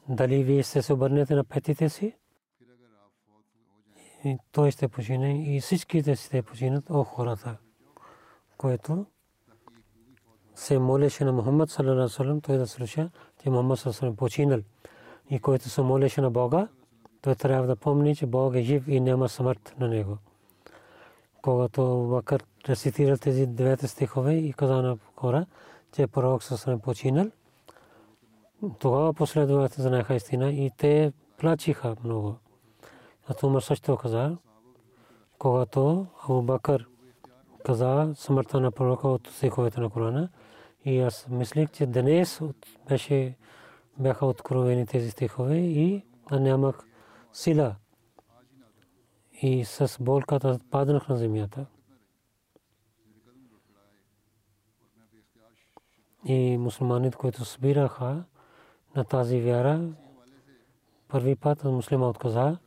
дали 0.08 0.44
вие 0.44 0.62
ще 0.62 0.82
се 0.82 0.92
обърнете 0.92 1.34
на 1.34 1.44
петите 1.44 1.88
си, 1.88 2.16
той 4.52 4.70
ще 4.70 4.88
почине 4.88 5.56
и 5.56 5.60
всичките 5.60 6.16
ще 6.16 6.42
починат, 6.42 6.90
о 6.90 7.04
хората, 7.04 7.56
което 8.56 9.06
се 10.54 10.78
молеше 10.78 11.24
на 11.24 11.32
Мухаммад 11.32 11.70
салам, 11.70 12.40
той 12.40 12.58
да 12.58 12.66
слуша, 12.66 13.10
че 13.42 13.50
Мухаммад 13.50 13.78
салам 13.78 14.16
починал. 14.16 14.60
И 15.30 15.38
който 15.38 15.68
се 15.68 15.82
молеше 15.82 16.20
на 16.20 16.30
Бога, 16.30 16.68
той 17.22 17.34
трябва 17.34 17.66
да 17.66 17.76
помни, 17.76 18.16
че 18.16 18.26
Бог 18.26 18.54
е 18.54 18.62
жив 18.62 18.88
и 18.88 19.00
няма 19.00 19.28
смърт 19.28 19.74
на 19.78 19.88
него. 19.88 20.18
Когато 21.42 22.06
Бакър 22.10 22.44
рецитира 22.68 23.18
тези 23.18 23.46
двете 23.46 23.88
стихове 23.88 24.34
и 24.34 24.52
каза 24.52 24.82
на 24.82 24.98
хора, 25.16 25.46
че 25.92 26.06
пророк 26.06 26.42
съм 26.42 26.80
починал, 26.80 27.26
тогава 28.78 29.14
последователите 29.14 29.82
знаеха 29.82 30.14
истина 30.14 30.52
и 30.52 30.70
те 30.76 31.12
плачиха 31.38 31.96
много. 32.04 32.36
А 33.28 33.46
Умар 33.46 33.60
също 33.60 33.96
каза, 33.96 34.36
когато 35.38 36.06
Абу 36.24 36.42
Бакър 36.42 36.88
каза 37.64 38.12
смъртта 38.16 38.60
на 38.60 38.72
пророка 38.72 39.08
от 39.08 39.28
стиховете 39.28 39.80
на 39.80 39.90
Корана, 39.90 40.28
и 40.85 41.01
аз 41.01 41.29
мислих, 41.29 41.71
че 41.71 41.87
днес 41.87 42.40
беше, 42.88 43.37
бяха 43.99 44.27
откровени 44.27 44.87
тези 44.87 45.11
стихове 45.11 45.57
и 45.57 46.05
нямах 46.33 46.79
сила. 47.33 47.77
И 49.42 49.64
с 49.64 49.97
болката 50.01 50.59
паднах 50.71 51.09
на 51.09 51.16
земята. 51.16 51.66
И 56.25 56.59
мусулманите, 56.59 57.16
които 57.16 57.45
събираха 57.45 58.25
на 58.97 59.05
тази 59.05 59.40
вяра, 59.40 59.88
първи 61.09 61.37
път 61.37 61.64
муслима 61.64 62.09
отказа, 62.09 62.59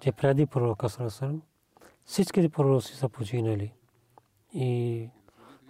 че 0.00 0.12
преди 0.12 0.46
пророка 0.46 0.88
Сарасарам 0.88 1.42
всички 2.06 2.48
пророци 2.48 2.96
са 2.96 3.08
починали. 3.08 3.72
И 4.52 5.08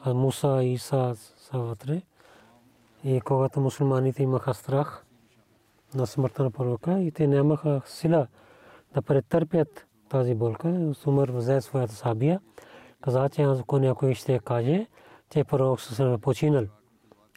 Муса 0.07 0.61
и 0.63 0.73
Иса 0.73 1.15
са 1.17 1.59
вътре. 1.59 2.03
И 3.05 3.21
когато 3.21 3.61
мусулманите 3.61 4.23
имаха 4.23 4.55
страх 4.55 5.07
на 5.95 6.07
смъртта 6.07 6.43
на 6.43 6.51
пророка 6.51 7.01
и 7.01 7.11
те 7.11 7.27
нямаха 7.27 7.83
сила 7.87 8.27
да 8.95 9.03
претърпят 9.03 9.87
тази 10.09 10.35
болка, 10.35 10.95
Сумър 10.95 11.31
взе 11.31 11.61
своята 11.61 11.95
сабия, 11.95 12.41
каза, 13.01 13.29
че 13.29 13.43
ако 13.43 13.79
някой 13.79 14.15
ще 14.15 14.39
каже, 14.39 14.87
че 15.31 15.45
пророк 15.45 15.81
съвсем 15.81 16.21
починал, 16.21 16.65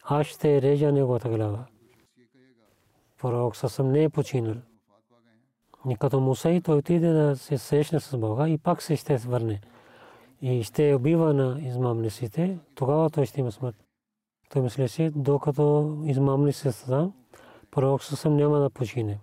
аз 0.03 0.27
ще 0.27 0.61
режа 0.61 0.91
неговата 0.91 1.29
глава. 1.29 1.65
Пророк 3.21 3.55
съвсем 3.55 3.91
не 3.91 4.03
е 4.03 4.09
починал. 4.09 4.55
И 5.89 5.95
като 5.95 6.19
Муса 6.19 6.49
и 6.49 6.61
той 6.61 6.77
отиде 6.77 7.13
да 7.13 7.37
се 7.37 7.57
срещне 7.57 7.99
с 7.99 8.17
Бога 8.17 8.47
и 8.49 8.57
пак 8.57 8.81
се 8.81 8.95
ще 8.95 9.17
върне. 9.17 9.61
И 10.41 10.63
ще 10.63 10.95
убива 10.95 11.33
на 11.33 11.61
измамниците, 11.61 12.59
тогава 12.75 13.09
той 13.09 13.25
ще 13.25 13.39
има 13.39 13.51
смърт. 13.51 13.75
Той 14.49 14.61
мислеше, 14.61 15.11
докато 15.15 15.97
измамниците 16.05 16.71
са 16.71 17.11
пророк 17.71 18.03
съвсем 18.03 18.35
няма 18.35 18.59
да 18.59 18.69
почине. 18.69 19.19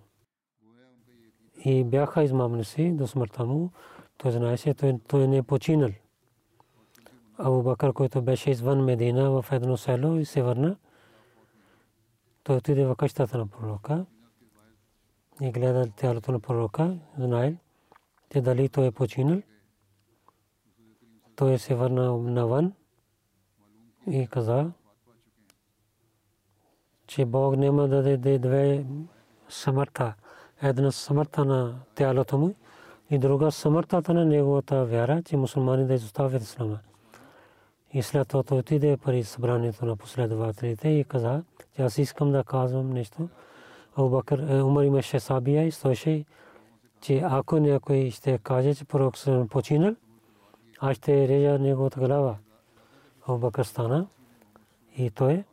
И 1.65 1.83
бяха 1.83 2.23
измамници 2.23 2.91
до 2.91 3.07
смъртта 3.07 3.45
му, 3.45 3.71
той 4.17 4.31
знаеше, 4.31 4.73
той, 4.73 4.99
той 5.07 5.27
не 5.27 5.37
е 5.37 5.43
починал. 5.43 5.89
Абу 7.37 7.63
Бакър, 7.63 7.93
който 7.93 8.21
беше 8.21 8.51
извън 8.51 8.83
Медина 8.83 9.31
в 9.31 9.45
едно 9.51 9.77
село 9.77 10.15
и 10.15 10.25
се 10.25 10.41
върна, 10.41 10.75
той 12.43 12.57
отиде 12.57 12.85
в 12.85 12.95
къщата 12.95 13.37
на 13.37 13.47
пророка 13.47 14.05
и 15.41 15.51
гледа 15.51 15.87
тялото 15.95 16.31
на 16.31 16.39
пророка, 16.39 16.97
знае, 17.17 17.55
че 18.31 18.41
дали 18.41 18.69
той 18.69 18.85
е 18.85 18.91
починал. 18.91 19.41
Той 21.37 21.57
се 21.57 21.75
върна 21.75 22.17
навън 22.17 22.73
и 24.07 24.27
каза, 24.27 24.71
че 27.07 27.25
Бог 27.25 27.57
няма 27.57 27.87
да 27.87 28.03
даде 28.03 28.37
две 28.37 28.85
смъртта. 29.49 30.13
Една 30.61 30.91
смъртта 30.91 31.45
на 31.45 31.79
тялото 31.95 32.37
му 32.37 32.55
и 33.09 33.17
друга 33.17 33.51
смъртта 33.51 34.13
на 34.13 34.25
неговата 34.25 34.85
вяра, 34.85 35.23
че 35.23 35.37
мусулмани 35.37 35.85
да 35.85 35.93
изоставят 35.93 36.41
ислама. 36.41 36.79
И 37.93 38.03
след 38.03 38.27
това 38.27 38.57
отиде 38.57 38.97
при 38.97 39.23
събранието 39.23 39.85
на 39.85 39.95
последователите 39.95 40.89
и 40.89 41.03
каза, 41.03 41.43
че 41.75 41.81
аз 41.81 41.97
искам 41.97 42.31
да 42.31 42.43
казвам 42.43 42.89
нещо. 42.89 43.29
Абубакър, 43.95 44.39
е, 44.39 44.63
Умар 44.63 44.83
имаше 44.83 45.19
сабия 45.19 45.67
и 45.67 45.71
стоеше, 45.71 46.25
че 47.01 47.21
ако 47.25 47.59
някой 47.59 48.11
ще 48.11 48.37
каже, 48.37 48.75
че 48.75 48.85
пророк 48.85 49.17
съм 49.17 49.47
починал, 49.47 49.95
аз 50.79 50.97
ще 50.97 51.27
режа 51.27 51.59
неговата 51.59 51.99
глава. 51.99 52.37
Абубакър 53.27 53.63
стана 53.63 54.07
и 54.97 55.11
той 55.11 55.43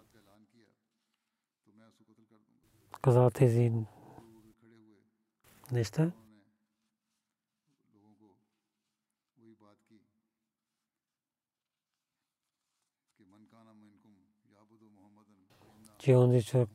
каза 3.02 3.30
тези 3.30 3.72
неща. 5.72 6.12
че 15.98 16.16
онзи 16.16 16.42
човек, 16.44 16.68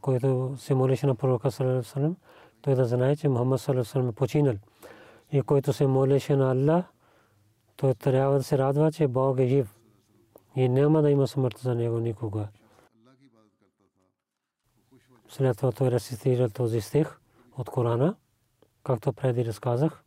който 0.00 0.56
се 0.58 0.74
молеше 0.74 1.06
на 1.06 1.14
пророка 1.14 1.50
Салам, 1.50 2.16
той 7.80 7.94
трябва 7.94 8.36
да 8.36 8.42
се 8.42 8.58
радва, 8.58 8.92
че 8.92 9.08
Бог 9.08 9.38
е 9.38 9.46
жив. 9.46 9.76
И 10.56 10.68
няма 10.68 11.02
да 11.02 11.10
има 11.10 11.26
смърт 11.26 11.58
за 11.58 11.74
него 11.74 12.00
никога. 12.00 12.48
След 15.28 15.56
това 15.56 15.72
той 15.72 15.90
рецитира 15.90 16.50
този 16.50 16.80
стих 16.80 17.20
от 17.56 17.70
Корана, 17.70 18.16
както 18.84 19.12
преди 19.12 19.44
разказах. 19.44 20.04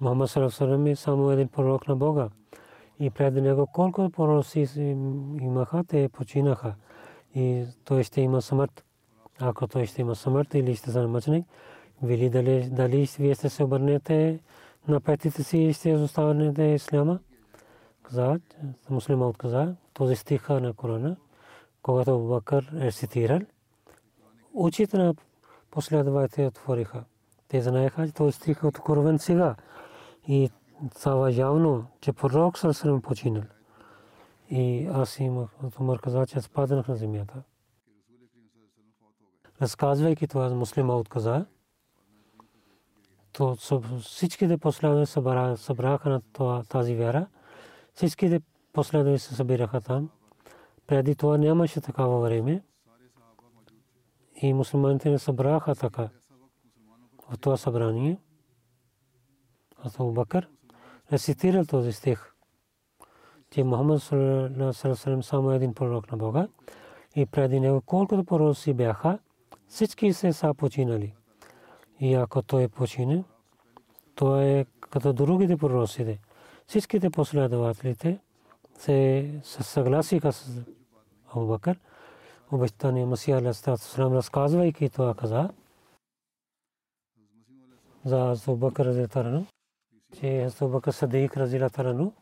Мухаммад 0.00 0.30
Салам 0.30 0.86
е 0.86 0.96
само 0.96 1.30
един 1.30 1.48
пророк 1.48 1.88
на 1.88 1.96
Бога. 1.96 2.30
И 3.00 3.10
преди 3.10 3.40
него 3.40 3.66
колко 3.66 4.10
пророци 4.10 4.60
имаха, 5.40 5.84
те 5.84 6.08
починаха. 6.08 6.74
И 7.34 7.64
той 7.84 8.02
ще 8.02 8.20
има 8.20 8.42
смърт. 8.42 8.84
Ако 9.40 9.66
той 9.66 9.86
ще 9.86 10.00
има 10.00 10.14
смърт 10.14 10.54
или 10.54 10.76
ще 10.76 10.90
стане 10.90 11.06
мъченик, 11.06 11.46
вили 12.02 12.30
дали, 12.30 12.68
дали 12.70 13.08
вие 13.18 13.34
ще 13.34 13.48
се 13.48 13.64
обърнете 13.64 14.40
на 14.88 15.00
петите 15.00 15.42
си 15.42 15.58
и 15.58 15.72
ще 15.72 15.94
останете 15.94 16.62
исляма? 16.62 17.18
Каза, 18.02 18.40
муслима 18.90 19.28
отказа, 19.28 19.74
този 19.92 20.16
стих 20.16 20.48
на 20.48 20.72
Корана, 20.72 21.16
когато 21.82 22.18
Бакър 22.18 22.72
е 22.80 22.92
цитирал, 22.92 23.40
очите 24.54 24.98
на 24.98 25.14
последователите 25.70 26.46
отвориха. 26.46 27.04
Те 27.48 27.62
знаеха, 27.62 28.06
че 28.06 28.14
този 28.14 28.32
стих 28.32 28.62
е 28.62 28.66
откровен 28.66 29.18
сега. 29.18 29.54
И 30.28 30.50
става 30.96 31.32
явно, 31.32 31.86
че 32.00 32.12
пророк 32.12 32.58
съм 32.58 33.02
починал. 33.02 33.42
И 34.50 34.86
аз 34.86 35.20
имах, 35.20 35.50
Умар 35.80 36.00
каза, 36.00 36.26
че 36.26 36.40
спаднах 36.40 36.88
на 36.88 36.96
земята. 36.96 37.42
Разказвайки 39.62 40.26
това, 40.26 40.50
муслима 40.50 40.96
отказа, 40.96 41.46
то 43.32 43.56
всичките 44.00 44.58
последователи 44.58 45.06
събраха 45.56 46.20
на 46.38 46.64
тази 46.64 46.94
вяра. 46.94 47.26
Всичките 47.94 48.40
последователи 48.72 49.18
се 49.18 49.34
събираха 49.34 49.80
там. 49.80 50.10
Преди 50.86 51.14
това 51.14 51.38
нямаше 51.38 51.80
такава 51.80 52.20
време. 52.20 52.62
И 54.36 54.52
мусулманите 54.52 55.10
не 55.10 55.18
събраха 55.18 55.74
така 55.74 56.08
в 57.30 57.38
това 57.38 57.56
събрание. 57.56 58.18
Абу 59.78 60.12
Бакър 60.12 60.48
рецитирал 61.14 61.64
този 61.64 61.92
стих, 61.92 62.34
че 63.50 63.64
Мухаммад 63.64 64.02
саллаллаху 64.02 65.22
само 65.22 65.50
един 65.52 65.74
пророк 65.74 66.10
на 66.12 66.16
Бога 66.16 66.48
и 67.16 67.26
преди 67.26 67.60
него 67.60 67.80
колкото 67.80 68.24
пророци 68.24 68.74
бяха, 68.74 69.18
всички 69.68 70.12
се 70.12 70.32
са 70.32 70.54
починали. 70.54 71.14
И 72.00 72.14
ако 72.14 72.42
той 72.42 72.68
почине, 72.68 73.24
то 74.14 74.40
е 74.40 74.66
като 74.80 75.12
другите 75.12 75.56
пророците. 75.56 76.20
Всичките 76.66 77.10
последователите 77.10 78.18
се 78.78 79.30
съгласиха 79.42 80.32
с 80.32 80.62
Абу 81.32 81.46
Бакър. 81.46 81.80
Обещания 82.52 83.06
Масия 83.06 83.38
Алейхиссалам 83.38 84.12
разказвайки 84.12 84.90
това 84.90 85.14
каза 85.14 85.50
за 88.04 88.36
Абу 88.46 88.56
Бакър 88.56 88.84
разилтарано, 88.84 89.46
че 90.20 90.48
Абу 90.60 90.68
Бакър 90.68 90.92
Садик 90.92 91.36
разилтарано 91.36 92.12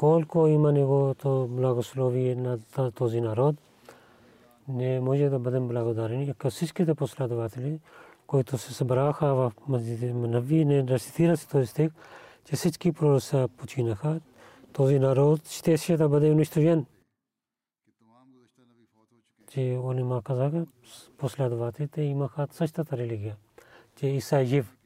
колко 0.00 0.46
има 0.46 0.72
неговото 0.72 1.48
благословие 1.50 2.34
на 2.34 2.58
този 2.94 3.20
народ, 3.20 3.56
не 4.68 5.00
може 5.00 5.28
да 5.28 5.38
бъдем 5.38 5.68
благодарени. 5.68 6.30
Ако 6.30 6.50
всичките 6.50 6.94
последователи, 6.94 7.80
които 8.26 8.58
се 8.58 8.74
събраха 8.74 9.34
в 9.34 9.52
Нави, 10.12 10.64
не 10.64 10.86
рецитира 10.86 11.36
се 11.36 11.48
този 11.48 11.66
стих, 11.66 11.90
че 12.44 12.56
всички 12.56 12.92
пророци 12.92 13.46
починаха, 13.56 14.20
този 14.72 14.98
народ 14.98 15.48
ще 15.48 15.96
да 15.96 16.08
бъде 16.08 16.30
унищожен. 16.30 16.86
Че 19.50 19.80
олима 19.84 20.22
казаха, 20.22 20.66
последователите 21.18 22.02
имаха 22.02 22.48
същата 22.50 22.96
религия, 22.96 23.36
че 23.96 24.06
Иса 24.06 24.38
е 24.38 24.44
жив. 24.44 24.76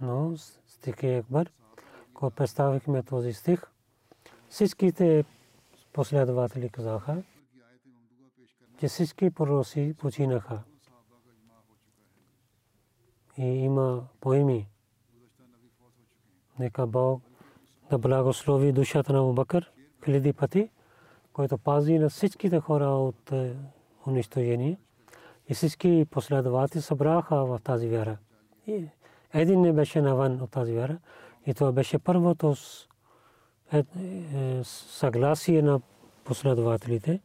Но 0.00 0.34
стих 0.82 1.02
е 1.02 1.16
Акбар, 1.16 1.50
когато 2.14 2.36
представихме 2.36 3.02
този 3.02 3.32
стих, 3.32 3.62
всичките 4.48 5.24
последователи 5.92 6.68
казаха, 6.68 7.22
че 8.80 8.88
всички 8.88 9.30
пророци 9.30 9.94
починаха. 9.98 10.62
И 13.38 13.44
има 13.44 14.06
поеми. 14.20 14.68
Нека 16.58 16.86
Бог 16.86 17.22
да 17.90 17.98
благослови 17.98 18.72
душата 18.72 19.12
на 19.12 19.32
Бакър 19.32 19.72
хиляди 20.04 20.32
пъти, 20.32 20.70
който 21.32 21.58
пази 21.58 21.98
на 21.98 22.08
всичките 22.10 22.60
хора 22.60 22.86
от 22.86 23.32
е, 23.32 23.56
унищожение. 24.06 24.78
И 25.48 25.54
всички 25.54 26.06
последователи 26.10 26.82
събраха 26.82 27.44
в 27.44 27.60
тази 27.64 27.88
вяра. 27.88 28.18
Един 29.34 29.60
не 29.60 29.72
беше 29.72 30.00
навън 30.00 30.40
от 30.42 30.50
тази 30.50 30.72
вяра. 30.72 30.98
И 31.46 31.54
това 31.54 31.72
беше 31.72 31.98
първото 31.98 32.54
е, 33.72 33.78
е, 33.78 33.84
съгласие 34.64 35.62
на 35.62 35.80
последователите. 36.24 37.20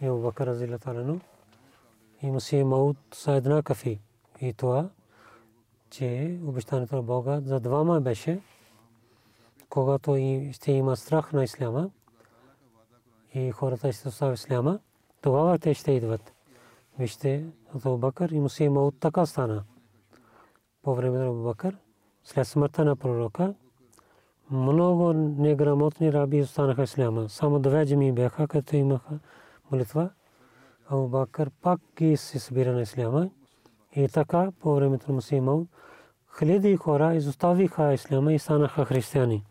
И 0.00 0.06
Абу 0.06 0.22
Бакър 0.22 0.46
разилаталено 0.46 1.20
и 2.22 2.26
Масih 2.26 2.64
Маут 2.64 2.96
са 3.14 3.32
еднакви. 3.32 4.00
И 4.40 4.52
това, 4.52 4.88
че 5.90 6.38
обещанието 6.46 6.96
на 6.96 7.02
Бога 7.02 7.40
за 7.40 7.60
двама 7.60 8.00
беше, 8.00 8.40
когато 9.68 10.16
ще 10.52 10.72
има 10.72 10.96
страх 10.96 11.32
на 11.32 11.44
Исляма 11.44 11.90
и 13.34 13.50
хората 13.50 13.92
ще 13.92 14.08
оставят 14.08 14.38
Исляма, 14.38 14.78
тогава 15.20 15.58
те 15.58 15.74
ще 15.74 15.92
идват. 15.92 16.32
Вижте, 16.98 17.44
Абу 17.74 17.96
Бакър 17.96 18.30
и 18.30 18.40
Масih 18.40 18.68
Маут 18.68 18.94
така 19.00 19.26
стана. 19.26 19.64
По 20.84 20.94
време 20.94 21.18
на 21.18 21.32
Бакър, 21.32 21.76
след 22.24 22.48
смъртта 22.48 22.84
на 22.84 22.96
пророка, 22.96 23.54
много 24.50 25.12
неграмотни 25.12 26.12
раби 26.12 26.42
останаха 26.42 26.82
исляма. 26.82 27.28
Само 27.28 27.58
две 27.58 27.86
джами 27.86 28.12
бяха, 28.12 28.48
като 28.48 28.76
имаха 28.76 29.18
молитва. 29.70 30.10
Абу 30.88 31.26
пак 31.62 31.80
ги 31.96 32.16
се 32.16 32.38
събира 32.38 32.72
на 32.72 32.82
исляма. 32.82 33.30
И 33.96 34.08
така, 34.08 34.52
по 34.60 34.74
времето 34.74 35.04
на 35.08 35.14
Масимал, 35.14 35.66
хиляди 36.38 36.76
хора 36.76 37.14
изоставиха 37.14 37.94
исляма 37.94 38.32
и 38.32 38.38
станаха 38.38 38.84
християни. 38.84 39.44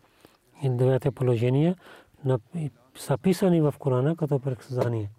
И 0.64 0.70
двете 0.70 1.12
положения 1.12 1.76
са 2.98 3.18
писани 3.18 3.62
в 3.62 3.74
Корана 3.80 4.16
като 4.16 4.40
предсказание. 4.40 5.12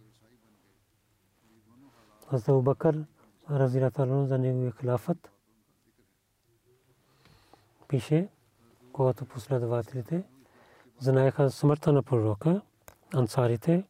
Аз 2.30 2.48
Абу 2.48 2.62
Бакър, 2.62 3.04
разилата 3.50 4.26
за 4.26 4.38
неговия 4.38 4.72
хилафът, 4.80 5.33
пише, 7.88 8.28
когато 8.92 9.24
последователите 9.24 10.24
знаеха 10.98 11.50
смъртта 11.50 11.92
на 11.92 12.02
пророка, 12.02 12.62
ансарите 13.14 13.84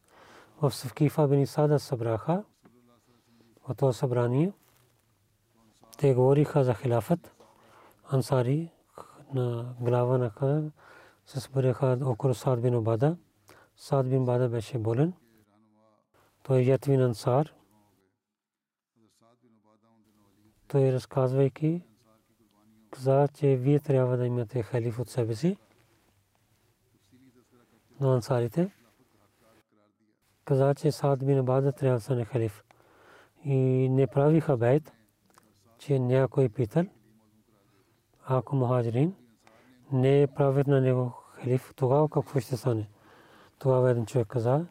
в 0.61 0.71
Савкифа 0.71 1.27
бен 1.27 1.47
Сада 1.47 1.79
събраха 1.79 2.43
в 3.67 3.75
това 3.75 3.93
събрание. 3.93 4.53
Те 5.97 6.13
говориха 6.13 6.63
за 6.63 6.73
хилафът. 6.73 7.35
Ансари 8.11 8.71
на 9.33 9.75
глава 9.79 10.17
на 10.17 10.29
Ха 10.29 10.71
се 11.25 11.39
събраха 11.39 11.99
около 12.03 12.33
Сад 12.33 12.61
бин 12.61 12.75
Обада. 12.75 13.17
Сад 13.77 14.09
бин 14.09 14.25
Бада 14.25 14.49
беше 14.49 14.77
болен. 14.77 15.13
Той 16.43 16.57
е 16.57 16.65
ятвин 16.65 17.01
ансар. 17.01 17.53
Той 20.67 20.93
разказвайки 20.93 21.81
каза, 22.95 23.27
че 23.33 23.55
вие 23.55 23.79
трябва 23.79 24.17
да 24.17 24.25
имате 24.25 24.63
халиф 24.63 24.99
от 24.99 25.09
себе 25.09 25.35
си. 25.35 25.57
Но 27.99 28.11
ансарите 28.11 28.71
каза, 30.45 30.75
че 30.75 30.91
Саад 30.91 31.25
бин 31.25 31.37
Абада 31.37 31.71
трябва 31.71 31.97
да 31.97 32.01
стане 32.01 32.25
халиф. 32.25 32.63
И 33.43 33.89
не 33.89 34.07
правиха 34.07 34.57
бейт, 34.57 34.93
че 35.77 35.99
някой 35.99 36.49
питал, 36.49 36.85
ако 38.25 38.55
мухаджирин 38.55 39.15
не 39.91 40.27
правят 40.35 40.67
на 40.67 40.81
него 40.81 41.11
халиф, 41.11 41.73
тогава 41.75 42.09
какво 42.09 42.39
ще 42.39 42.57
стане? 42.57 42.89
Тогава 43.59 43.91
един 43.91 44.05
човек 44.05 44.27
каза, 44.27 44.65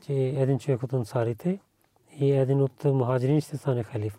че 0.00 0.12
един 0.14 0.58
човек 0.58 0.82
от 0.82 0.92
ансарите 0.92 1.60
и 2.18 2.32
един 2.32 2.62
от 2.62 2.84
мухаджирин 2.84 3.40
ще 3.40 3.56
стане 3.56 3.82
халиф. 3.82 4.18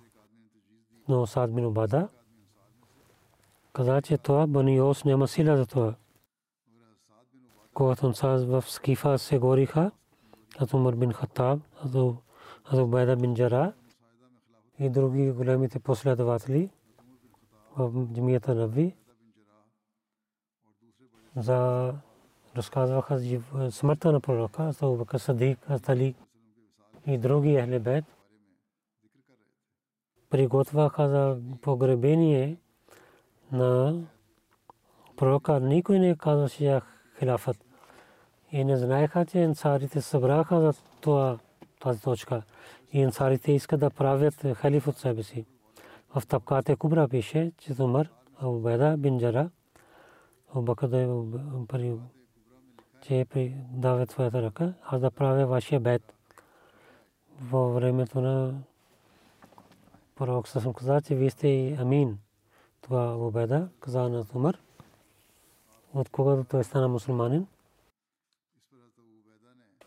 Но 1.07 1.27
Саад 1.27 1.55
бин 1.55 1.65
Абада 1.65 2.09
каза, 3.73 4.01
че 4.01 4.17
това 4.17 4.47
Баниос 4.47 5.05
няма 5.05 5.27
сила 5.27 5.57
за 5.57 5.65
това. 5.65 5.95
Когато 7.73 8.07
Ансаз 8.07 8.45
в 8.45 8.63
Скифа 8.67 9.19
се 9.19 9.39
гориха, 9.39 9.91
като 10.57 10.77
Умар 10.77 10.95
бин 10.95 11.13
Хаттаб, 11.13 11.59
като 11.81 12.17
Убайда 12.73 13.15
бин 13.15 13.35
Джара 13.35 13.73
и 14.79 14.89
други 14.89 15.31
големите 15.31 15.79
последователи 15.79 16.69
в 17.77 18.05
джамията 18.13 18.55
Нави 18.55 18.95
за 21.35 21.93
разказваха 22.55 23.41
смъртта 23.71 24.11
на 24.11 24.21
пророка, 24.21 24.71
за 24.71 24.87
Убака 24.87 25.19
Садик, 25.19 25.59
Али 25.87 26.15
и 27.07 27.17
други 27.17 27.61
Ахле 27.61 27.79
Бет. 27.79 28.05
Приготвяха 30.29 31.09
за 31.09 31.41
погребение 31.61 32.57
на 33.53 34.01
пророка 35.17 35.59
никой 35.59 35.99
не 35.99 36.17
казваше 36.17 36.63
за 36.63 36.81
хилафът. 37.19 37.65
И 38.51 38.63
не 38.63 38.77
знаеха, 38.77 39.25
че 39.25 39.43
ансарите 39.43 40.01
събраха 40.01 40.61
за 40.61 40.73
това, 41.01 41.39
тази 41.79 42.01
точка. 42.01 42.41
И 42.93 43.03
ансарите 43.03 43.51
искат 43.51 43.79
да 43.79 43.89
правят 43.89 44.45
халиф 44.55 44.87
от 44.87 44.97
себе 44.97 45.23
си. 45.23 45.45
В 46.15 46.27
Табкате 46.27 46.75
Кубра 46.75 47.07
пише, 47.07 47.51
че 47.57 47.73
Умар, 47.79 48.09
Убеда 48.41 48.97
бин 48.97 49.19
Джара, 49.19 49.49
Обака 50.55 50.87
да 50.87 51.23
пари, 51.67 51.97
че 53.01 53.25
даве 53.71 54.05
твоята 54.05 54.41
ръка, 54.41 54.73
аз 54.83 55.01
да 55.01 55.11
правя 55.11 55.45
вашия 55.45 55.79
бед. 55.79 56.13
Във 57.41 57.73
времето 57.73 58.21
на 58.21 58.53
пророк 60.15 60.47
съм 60.47 60.73
казал, 60.73 61.01
че 61.01 61.15
вие 61.15 61.29
сте 61.29 61.77
амин 61.79 62.17
това 62.83 63.15
Убеда 63.17 63.69
каза 63.79 64.09
на 64.09 64.25
Умар, 64.35 64.57
от 65.93 66.09
когато 66.09 66.43
той 66.43 66.63
стана 66.63 66.87
мусулманин. 66.87 67.47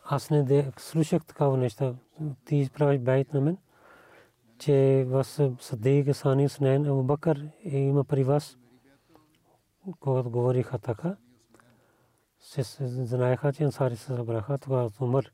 Аз 0.05 0.31
не 0.31 0.73
слушах 0.77 1.25
такава 1.25 1.57
неща. 1.57 1.95
Ти 2.45 2.57
изправиш 2.57 3.01
байт 3.01 3.35
на 3.35 3.41
мен, 3.41 3.59
че 4.59 5.07
вас 5.09 5.41
Садик 5.61 6.17
Сани 6.17 6.49
Снен 6.49 6.87
Абу 6.87 7.03
Бакър 7.03 7.49
има 7.65 8.05
при 8.05 8.25
вас. 8.25 8.59
Когато 10.01 10.31
говориха 10.31 10.79
така, 10.79 11.17
се 12.41 12.63
знаеха, 12.89 13.53
че 13.53 13.65
ансари 13.65 13.97
се 13.97 14.05
събраха, 14.05 14.59
тогава 14.59 14.91
Умар 15.01 15.33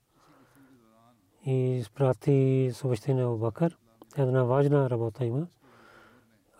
и 1.46 1.52
изпрати 1.52 2.70
съобщение 2.74 3.22
на 3.22 3.28
Абу 3.28 3.38
Бакър. 3.38 3.78
Една 4.16 4.42
важна 4.42 4.90
работа 4.90 5.24
има. 5.24 5.46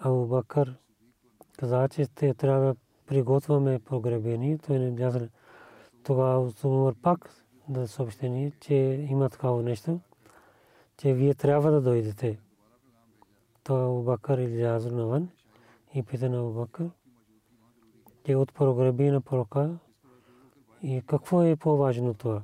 Абу 0.01 0.27
Бакър 0.27 0.77
каза, 1.59 1.89
че 1.89 2.07
те 2.07 2.35
трябва 2.35 2.67
да 2.67 2.75
приготвяме 3.07 3.79
погребение. 3.79 4.59
Той 4.59 4.79
не 4.79 4.91
бяха. 4.91 5.29
Тогава 6.05 6.53
Умар 6.65 6.95
пак 7.03 7.31
да 7.69 7.89
съобщение, 7.89 8.53
че 8.61 8.75
има 9.11 9.31
такава 9.31 9.63
нещо, 9.63 10.01
че 10.97 11.15
вие 11.15 11.35
трябва 11.35 11.71
да 11.71 11.81
дойдете. 11.81 12.39
То 13.65 13.91
Абубакър 13.91 14.39
изляза 14.39 14.93
навън 14.93 15.29
и 15.95 16.03
пита 16.03 16.31
на 16.31 16.39
Абубакър, 16.39 16.91
че 18.27 18.37
от 18.37 18.61
на 18.61 19.21
пророка 19.21 19.79
и 20.83 21.03
какво 21.07 21.43
е 21.43 21.57
по-важно 21.57 22.15
това, 22.15 22.43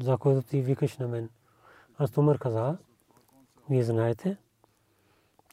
за 0.00 0.18
което 0.18 0.48
ти 0.48 0.60
викаш 0.60 0.98
на 0.98 1.08
мен. 1.08 1.28
Аз 1.98 2.18
Умар 2.18 2.38
каза, 2.38 2.78
вие 3.70 3.82
знаете, 3.82 4.36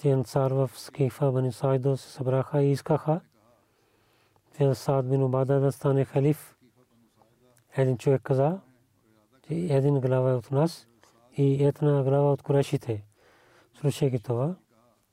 че 0.03 0.11
ансар 0.11 0.51
в 0.51 0.71
Скифа 0.75 1.31
Бани 1.31 1.51
Сайдо 1.51 1.97
се 1.97 2.09
събраха 2.09 2.63
и 2.63 2.71
искаха, 2.71 3.21
че 4.57 4.75
Саад 4.75 5.09
бин 5.09 5.23
Убада 5.23 5.59
да 5.59 5.71
стане 5.71 6.05
халиф. 6.05 6.55
Един 7.77 7.97
човек 7.97 8.21
каза, 8.21 8.59
че 9.47 9.53
един 9.53 9.99
глава 9.99 10.31
е 10.31 10.33
от 10.33 10.51
нас 10.51 10.87
и 11.37 11.63
една 11.65 12.03
глава 12.03 12.31
от 12.31 12.41
Курешите. 12.41 13.05
Слушайки 13.79 14.19
това, 14.19 14.55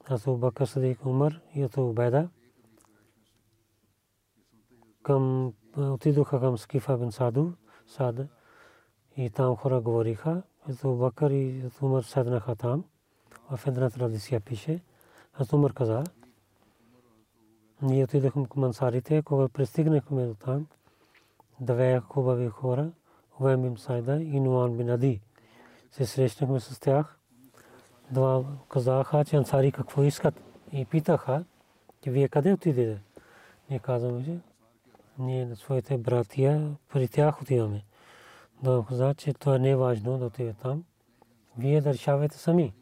аз 0.09 0.25
Бакър 0.29 0.67
Садик 0.67 1.07
Умар 1.07 1.41
и 1.55 1.65
от 1.65 1.77
Убайда 1.77 2.29
към 5.03 5.53
отидоха 5.77 6.41
към 6.41 6.59
Скифа 6.59 6.99
бин 6.99 7.13
Саду, 7.13 7.53
Сад, 7.87 8.17
и 9.17 9.31
там 9.31 9.57
хора 9.57 9.81
говориха. 9.81 10.43
Ето 10.69 10.97
Бакър 10.97 11.31
и 11.31 11.63
Умар 11.83 12.03
седнаха 12.03 12.57
там. 12.57 12.85
В 13.51 13.67
една 13.67 13.91
традиция 13.91 14.41
пише. 14.41 14.81
Аз 15.35 15.53
Умар 15.53 15.73
каза, 15.73 16.05
ние 17.83 18.05
отидохме 18.05 18.47
към 18.47 18.65
ансарите, 18.65 19.23
когато 19.23 19.53
пристигнахме 19.53 20.27
до 20.27 20.35
там, 20.35 20.67
две 21.61 22.01
хубави 22.01 22.49
хора, 22.49 22.91
Увем 23.41 23.63
бин 23.63 23.77
Сайда 23.77 24.23
и 24.23 24.41
Нуан 24.41 24.77
бин 24.77 24.91
Ади. 24.91 25.21
Се 25.93 26.07
срещнахме 26.07 26.61
с 26.61 26.81
тях. 26.81 27.19
Два 28.11 28.45
казаха, 28.69 29.25
че 29.25 29.37
ансари 29.37 29.73
какво 29.73 30.03
искат. 30.03 30.43
И 30.73 30.85
питаха, 30.85 31.45
че 32.05 32.11
вие 32.11 32.29
къде 32.29 32.53
отидете? 32.53 33.03
Ние 33.71 33.79
казваме, 33.79 34.25
че 34.25 34.39
ние 35.19 35.47
на 35.47 35.57
своите 35.57 35.99
братия 35.99 36.77
при 36.93 37.09
тях 37.09 37.43
отиваме. 37.43 37.85
Да 38.63 38.85
каза, 38.89 39.15
че 39.15 39.35
това 39.35 39.59
не 39.59 39.71
е 39.71 39.77
важно 39.77 40.19
да 40.19 40.25
отиде 40.25 40.53
там. 40.53 40.85
Вие 41.59 41.81
да 41.81 41.93
решавате 41.93 42.39
сами. 42.39 42.75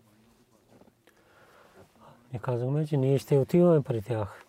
Ние 2.32 2.40
казваме, 2.40 2.86
че 2.86 2.96
ние 2.96 3.18
ще 3.18 3.38
отиваме 3.38 3.82
при 3.82 4.02
тях. 4.02 4.44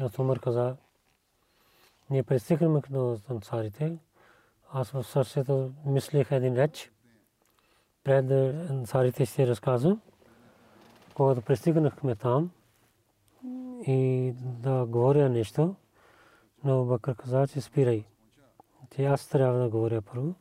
Аз 0.00 0.18
Умар 0.18 0.40
каза, 0.40 0.76
ние 2.10 2.22
пристигнахме 2.22 2.98
до 2.98 3.18
ансарите. 3.30 3.98
Аз 4.72 4.90
в 4.90 5.04
сърцето 5.04 5.72
мислех 5.86 6.32
един 6.32 6.56
реч. 6.56 6.92
Пред 8.04 8.30
ансарите 8.70 9.26
ще 9.26 9.46
разказвам. 9.46 10.00
Когато 11.14 11.42
пристигнахме 11.42 12.14
там 12.14 12.50
и 13.86 14.32
да 14.36 14.86
говоря 14.86 15.28
нещо, 15.28 15.74
но 16.64 16.84
Бакър 16.84 17.16
каза, 17.16 17.46
че 17.48 17.60
спирай. 17.60 18.04
Че 18.94 19.04
аз 19.04 19.28
трябва 19.28 19.58
да 19.58 19.68
говоря 19.68 20.02
първо. 20.02 20.34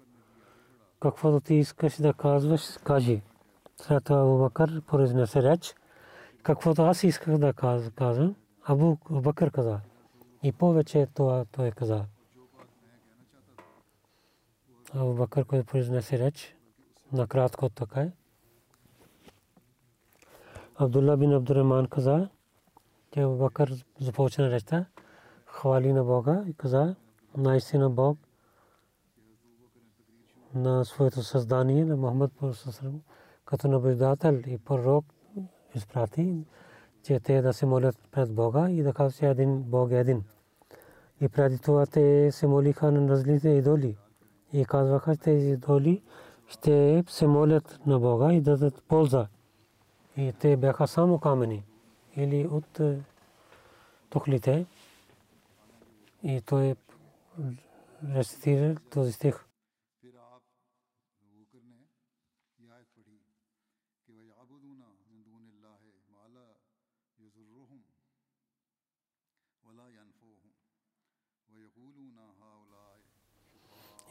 Каквото 0.99 1.39
ти 1.39 1.56
искаш 1.56 2.01
да 2.01 2.14
казваш, 2.14 2.78
кажи. 2.84 3.22
След 3.82 4.04
това 4.04 4.38
Бакър 4.38 4.82
произнесе 4.82 5.43
реч. 5.43 5.76
Каквото 6.43 6.82
аз 6.82 7.04
исках 7.04 7.38
да 7.38 7.54
казвам, 7.95 8.36
Абу 8.64 8.97
Бакър 9.10 9.51
каза. 9.51 9.80
И 10.43 10.51
повече 10.51 11.08
това 11.14 11.45
той 11.51 11.72
каза. 11.72 12.06
Абу 14.93 15.14
Бакър, 15.14 15.45
който 15.45 15.66
произнесе 15.66 16.20
реч, 16.20 16.56
накратко 17.12 17.70
така 17.70 18.01
е. 18.01 18.12
Абдулла 20.76 21.18
бин 21.18 21.34
Абдурахман 21.34 21.88
каза, 21.88 22.30
че 23.14 23.22
Абу 23.22 23.36
Бакър 23.38 23.86
започна 23.99 24.51
речта, 24.51 24.86
хвали 25.45 25.93
на 25.93 26.04
Бога 26.04 26.43
и 26.47 26.54
каза, 26.54 26.95
наистина 27.38 27.89
Бог 27.89 28.18
на 30.56 30.86
своето 30.86 31.24
създание 31.24 31.86
на 31.86 31.97
Мухаммад 31.97 32.32
като 33.45 33.68
наблюдател 33.68 34.41
и 34.47 34.58
пророк 34.58 35.06
изпрати 35.76 36.45
че 37.04 37.20
те 37.20 37.41
да 37.41 37.54
се 37.54 37.66
молят 37.66 37.97
пред 38.12 38.34
Бога 38.34 38.70
и 38.70 38.84
да 38.84 38.93
казват, 38.93 39.20
че 39.20 39.28
един 39.28 39.62
Бог 39.62 39.91
е 39.91 39.99
един. 39.99 40.24
И 41.22 41.30
преди 41.30 41.60
това 41.60 41.86
те 41.86 42.32
се 42.32 42.47
молиха 42.47 42.91
на 42.91 43.10
различните 43.10 43.49
идоли. 43.49 43.97
И 44.54 44.66
казваха, 44.66 45.16
че 45.16 45.22
тези 45.22 45.49
идоли 45.49 46.01
ще 46.47 47.04
се 47.08 47.28
молят 47.28 47.80
на 47.86 47.99
Бога 47.99 48.34
и 48.34 48.41
дадат 48.41 48.84
полза. 48.88 49.28
И 50.18 50.34
те 50.39 50.58
бяха 50.58 50.88
само 50.88 51.20
камени 51.20 51.64
или 52.16 52.47
от 52.47 52.80
е, 52.80 52.99
тухлите. 54.10 54.66
И 56.24 56.41
той 56.41 56.76
рецитира 58.16 58.76
този 58.89 59.12
стих. 59.12 59.45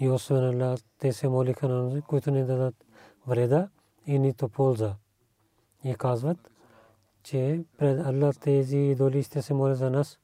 И 0.03 0.11
освен 0.11 0.45
Allah 0.45 0.85
те 0.99 1.13
се 1.13 1.29
молиха 1.29 1.69
на 1.69 1.85
онзи, 1.85 2.03
които 2.03 2.31
не 2.31 2.45
дадат 2.45 2.75
вреда 3.27 3.69
и 4.07 4.19
нито 4.19 4.49
полза. 4.49 4.97
И 5.85 5.95
казват, 5.95 6.51
че 7.23 7.65
пред 7.79 7.99
Allah 7.99 8.41
тези 8.41 8.77
идоли 8.77 9.23
ще 9.23 9.43
се 9.43 9.55
молят 9.55 9.79
за 9.79 9.91
нас. 9.91 10.19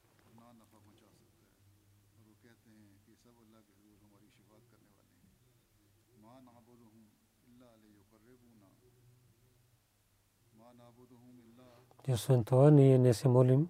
И 12.07 12.13
освен 12.13 12.43
това, 12.43 12.71
ние 12.71 12.97
не 12.97 13.13
се 13.13 13.27
молим, 13.27 13.69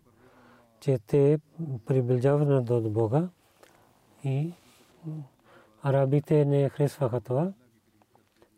че 0.79 0.99
те 0.99 1.39
приближават 1.85 2.65
до 2.65 2.89
Бога 2.89 3.29
и 4.23 4.53
арабите 5.83 6.45
не 6.45 6.69
харесваха 6.69 7.21
това, 7.21 7.53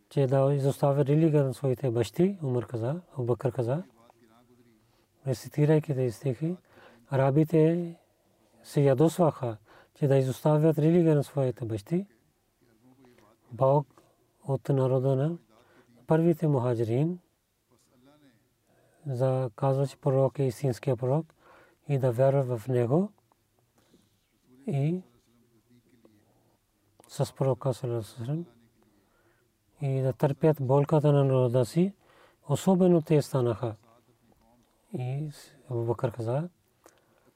че 0.10 0.28
да 0.28 0.54
изоставя 0.54 1.06
религия 1.06 1.44
на 1.44 1.54
своите 1.54 1.92
бащи, 1.92 2.38
Умар 2.44 2.68
каза, 2.68 3.02
Абубакър 3.14 3.52
каза, 3.52 3.84
рецитирайки 5.28 5.94
тези 5.94 6.12
стихи, 6.12 6.58
арабите 7.10 7.96
се 8.64 8.82
ядосваха, 8.82 9.58
че 9.96 10.08
да 10.08 10.18
изоставят 10.18 10.80
религия 10.80 11.16
на 11.16 11.24
своите 11.24 11.66
бащи. 11.66 12.06
Бог 13.52 13.88
от 14.48 14.70
народа 14.70 15.16
на 15.16 15.38
първите 16.08 16.48
мухаджирин 16.48 17.20
за 19.08 19.50
казва, 19.56 19.88
че 19.88 19.98
пророк 19.98 20.40
е 20.40 20.44
истинския 20.44 20.98
пророк 20.98 21.34
и 21.88 21.98
да 21.98 22.12
вярва 22.12 22.58
в 22.58 22.68
него 22.68 23.12
и 24.68 25.02
с 27.12 27.34
пророка 27.34 27.74
Салесалем 27.74 28.46
и 29.82 30.02
да 30.02 30.14
търпят 30.14 30.58
болката 30.62 31.12
на 31.12 31.24
народа 31.24 31.66
си, 31.66 31.94
особено 32.50 33.02
те 33.02 33.22
станаха. 33.22 33.76
И 34.94 35.30
Абу 35.70 35.86
Бакър 35.86 36.12
каза, 36.12 36.50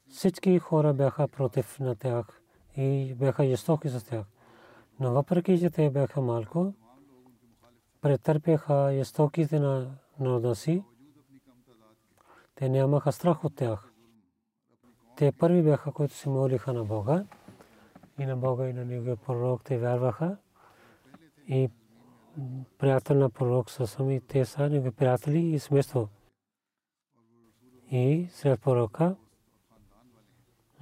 всички 0.08 0.58
хора 0.58 0.94
бяха 0.94 1.28
против 1.28 1.80
на 1.80 1.96
тях 1.96 2.42
и 2.76 3.14
бяха 3.14 3.44
жестоки 3.44 3.88
с 3.88 4.04
тях. 4.04 4.26
Но 5.00 5.12
въпреки, 5.12 5.58
че 5.58 5.70
те 5.70 5.90
бяха 5.90 6.20
малко, 6.20 6.74
претърпяха 8.00 8.90
жестоките 8.92 9.60
на 9.60 9.90
народа 10.20 10.54
си, 10.54 10.84
те 12.54 12.68
нямаха 12.68 13.12
страх 13.12 13.44
от 13.44 13.56
тях. 13.56 13.92
Те 15.16 15.32
първи 15.32 15.62
бяха, 15.62 15.92
които 15.92 16.14
се 16.14 16.28
молиха 16.28 16.72
на 16.72 16.84
Бога 16.84 17.24
и 18.18 18.26
на 18.26 18.36
Бога 18.36 18.68
и 18.68 18.72
на 18.72 18.84
Неговия 18.84 19.16
пророк 19.16 19.64
те 19.64 19.78
вярваха 19.78 20.36
и 21.48 21.70
приятел 22.78 23.16
на 23.16 23.30
пророк 23.30 23.70
са 23.70 23.86
сами 23.86 24.20
те 24.20 24.44
са 24.44 24.68
негови 24.70 24.90
приятели 24.90 25.38
и 25.38 25.58
семейство. 25.58 26.08
И 27.90 28.28
след 28.32 28.60
пророка 28.60 29.16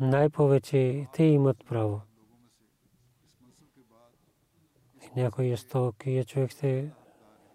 най-повече 0.00 1.06
те 1.12 1.24
имат 1.24 1.64
право. 1.66 2.00
И 5.02 5.20
някой 5.20 5.46
е 5.46 5.56
стокия 5.56 6.24
човек 6.24 6.50
ще 6.50 6.90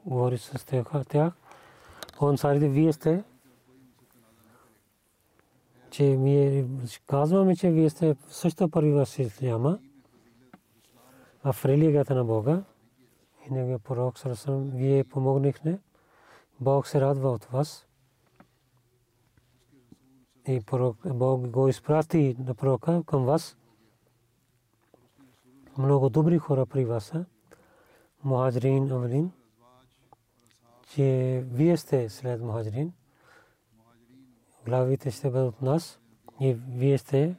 говори 0.06 0.38
с 0.38 0.66
тях. 1.10 1.34
Он 2.22 2.38
сарите 2.38 2.70
вие 2.70 2.94
сте 2.94 3.24
че 5.92 6.04
ние 6.04 6.68
казваме, 7.08 7.56
че 7.56 7.72
вие 7.72 7.90
сте 7.90 8.16
също 8.30 8.70
първи 8.70 8.92
в 8.92 9.08
Исляма, 9.20 9.80
в 11.44 11.66
религията 11.66 12.16
на 12.16 12.26
Бога. 12.26 12.64
И 13.48 13.54
неговия 13.54 13.80
пророк 13.80 14.20
Сарасам, 14.20 14.70
вие 14.70 15.04
помогнахте. 15.04 15.80
Бог 16.60 16.88
се 16.88 17.02
радва 17.02 17.32
от 17.32 17.46
вас. 17.46 17.88
И 20.48 20.62
Бог 21.06 21.48
го 21.48 21.68
изпрати 21.68 22.36
на 22.40 22.56
пророка 22.56 23.04
към 23.06 23.26
вас. 23.26 23.58
Много 25.78 26.10
добри 26.10 26.38
хора 26.38 26.66
при 26.66 26.86
вас 26.86 27.04
са. 27.04 27.26
Мухаджрин 28.24 28.92
Авлин. 28.92 29.32
Че 30.88 31.44
вие 31.52 31.78
сте 31.78 32.10
след 32.10 32.42
Мухаджрин 32.42 32.94
главите 34.70 35.12
ще 35.12 35.30
бъдат 35.30 35.56
от 35.56 35.62
нас. 35.62 36.00
И 36.40 36.54
вие 36.54 36.98
сте 36.98 37.36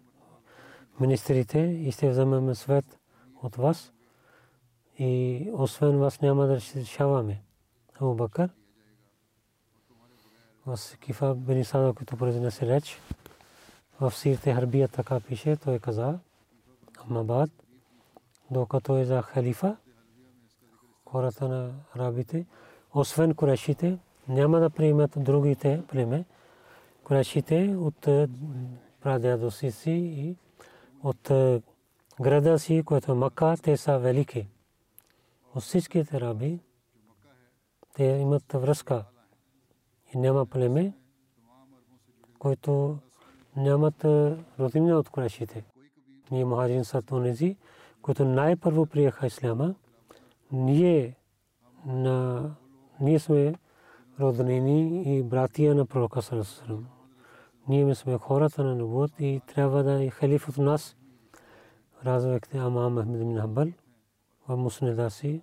министрите 1.01 1.59
и 1.59 1.93
ще 1.93 2.11
вземем 2.11 2.55
свет 2.55 2.99
от 3.43 3.57
вас. 3.57 3.93
И 4.99 5.51
освен 5.53 5.99
вас 5.99 6.21
няма 6.21 6.47
да 6.47 6.61
решаваме. 6.77 7.43
Абу 8.01 8.15
Бакър? 8.15 8.51
В 10.67 10.79
Кифа 11.01 11.35
бен 11.35 11.65
Сада, 11.65 11.93
който 11.93 12.17
произнесе 12.17 12.67
реч, 12.67 12.99
в 14.01 14.15
Сирте 14.15 14.55
Харбия 14.55 14.89
така 14.89 15.21
пише, 15.21 15.57
той 15.57 15.79
каза, 15.79 16.19
Амабад, 17.11 17.51
докато 18.51 18.97
е 18.97 19.05
за 19.05 19.23
халифа, 19.23 19.77
хората 21.07 21.49
на 21.49 21.73
арабите, 21.95 22.47
освен 22.95 23.35
корешите, 23.35 23.99
няма 24.29 24.61
да 24.61 24.71
приемат 24.71 25.11
другите 25.17 25.83
племе, 25.89 26.25
Курашите 27.11 27.77
от 27.79 28.07
е, 28.07 28.29
прадядоси 29.01 29.71
си 29.71 29.91
и 29.91 30.37
от 31.03 31.31
е, 31.31 31.63
града 32.21 32.59
си, 32.59 32.83
което 32.87 33.13
е 33.13 33.15
Мака, 33.15 33.55
те 33.63 33.77
са 33.77 33.99
велики. 33.99 34.49
От 35.55 35.63
всичките 35.63 36.21
раби, 36.21 36.61
те 37.95 38.05
имат 38.05 38.53
връзка. 38.53 39.05
И 40.15 40.19
няма 40.19 40.47
племе, 40.47 40.93
който 42.39 42.99
нямат 43.57 44.05
е, 44.05 44.37
родина 44.59 44.99
от 44.99 45.09
Курашите. 45.09 45.65
Ние 46.31 46.45
мухаджин 46.45 46.85
са 46.85 47.03
тонези, 47.03 47.57
които 48.03 48.25
най-първо 48.25 48.87
приеха 48.87 49.27
исляма. 49.27 49.75
Ние, 50.53 51.17
на, 51.87 52.51
ние 53.01 53.19
сме 53.19 53.55
роднини 54.21 55.03
и 55.19 55.23
братия 55.23 55.75
на 55.75 55.87
пророка 55.87 56.23
Сарасарам. 56.23 57.00
Ние 57.69 57.95
сме 57.95 58.19
хората 58.19 58.65
на 58.65 58.75
Нубот 58.75 59.11
и 59.19 59.41
трябва 59.47 59.83
да 59.83 60.05
е 60.05 60.11
халиф 60.11 60.49
от 60.49 60.59
нас. 60.59 60.97
Развекте 62.05 62.59
Амам 62.59 62.99
Ахмед 62.99 63.19
бин 63.19 63.41
Хамбал 63.41 63.69
в 64.49 64.57
Муснеда 64.57 65.11
си 65.11 65.43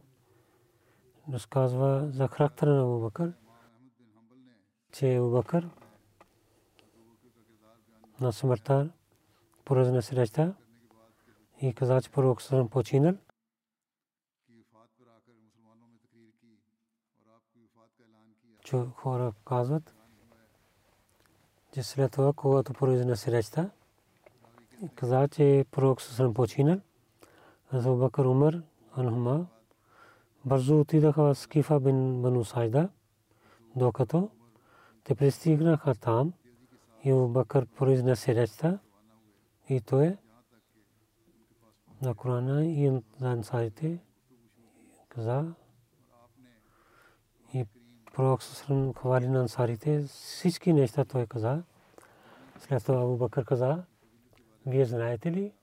разказва 1.33 2.09
за 2.11 2.27
характера 2.27 2.69
на 2.69 2.83
Абубакър, 2.83 3.33
че 4.91 5.15
Абубакър 5.15 5.69
на 8.21 8.33
смъртта 8.33 8.89
произнесе 9.65 10.15
речта 10.15 10.55
и 11.61 11.73
каза, 11.73 12.01
че 12.01 12.11
пророк 12.11 12.41
съм 12.41 12.69
починал. 12.69 13.13
Хора 18.95 19.33
казват, 19.45 19.96
че 21.77 21.83
след 21.83 22.11
това, 22.11 22.33
когато 22.33 22.73
произнесе 22.73 23.31
речта, 23.31 23.69
каза, 24.95 25.27
че 25.27 25.65
пророк 25.71 26.01
съм 26.01 26.33
починал. 26.33 26.79
Азу 27.73 27.95
Бакър 27.95 28.25
Умар, 28.25 28.61
Анхума, 28.95 29.47
бързо 30.45 30.79
отидаха 30.79 31.23
в 31.23 31.35
Скифа 31.35 31.79
бин 31.79 32.21
Бану 32.21 32.45
Сайда, 32.45 32.89
докато 33.75 34.29
те 35.03 35.15
пристигнаха 35.15 35.95
там 35.95 36.33
и 37.03 37.13
Бакър 37.13 37.65
произнесе 37.65 38.35
речта 38.35 38.79
и 39.69 39.81
то 39.81 40.01
е 40.01 40.17
на 42.01 42.15
Корана 42.15 42.65
и 42.65 42.89
на 42.91 43.31
ансарите 43.31 43.99
каза 45.09 45.53
пророк 48.17 48.43
Сасрам 48.43 48.93
хвали 48.93 49.27
на 49.27 49.39
ансарите. 49.39 50.03
Всички 50.07 50.73
неща 50.73 51.05
той 51.05 51.25
каза. 51.25 51.63
След 52.59 52.85
това 52.85 53.01
Абу 53.01 53.17
Бакър 53.17 53.45
каза, 53.45 53.83
вие 54.65 54.85
знаете 54.85 55.31
ли, 55.31 55.53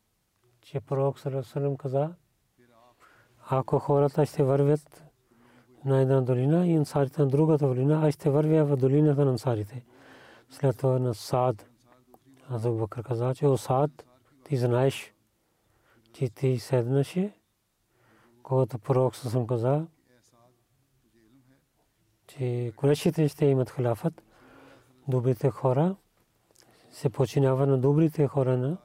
че 0.61 0.81
пророк 0.81 1.19
Сасрам 1.19 1.77
каза, 1.77 2.15
ако 3.49 3.79
хората 3.79 4.27
ще 4.27 4.43
вървят 4.43 5.05
на 5.85 6.01
една 6.01 6.21
долина 6.21 6.67
и 6.67 6.75
ансарите 6.75 7.23
на 7.23 7.29
другата 7.29 7.67
долина, 7.67 8.09
аз 8.09 8.15
ще 8.15 8.31
вървя 8.31 8.65
в 8.65 8.77
долината 8.77 9.25
на 9.25 9.31
ансарите. 9.31 9.85
След 10.51 10.77
това 10.77 10.99
на 10.99 11.15
Саад. 11.15 11.67
Абу 12.49 12.79
Бакър 12.79 13.03
каза, 13.03 13.35
че 13.35 13.47
о 13.47 13.57
Саад, 13.57 14.05
ти 14.45 14.57
знаеш, 14.57 15.15
че 16.13 16.29
ти 16.29 16.59
седнаше, 16.59 17.33
когато 18.43 18.79
пророк 18.79 19.17
Сасрам 19.17 19.47
каза, 19.47 19.87
че 22.27 22.73
корешите 22.77 23.29
ще 23.29 23.47
имат 23.47 23.71
халяфът, 23.71 24.23
добрите 25.09 25.51
хора 25.51 25.97
се 26.91 27.11
починява 27.11 27.67
на 27.67 27.79
добрите 27.79 28.27
хора 28.27 28.57
на 28.57 28.77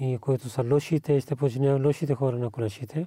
и 0.00 0.18
които 0.18 0.48
са 0.48 0.62
лошите, 0.62 1.20
ще 1.20 1.36
починява 1.36 1.86
лошите 1.86 2.14
хора 2.14 2.38
на 2.38 2.50
корешите. 2.50 3.06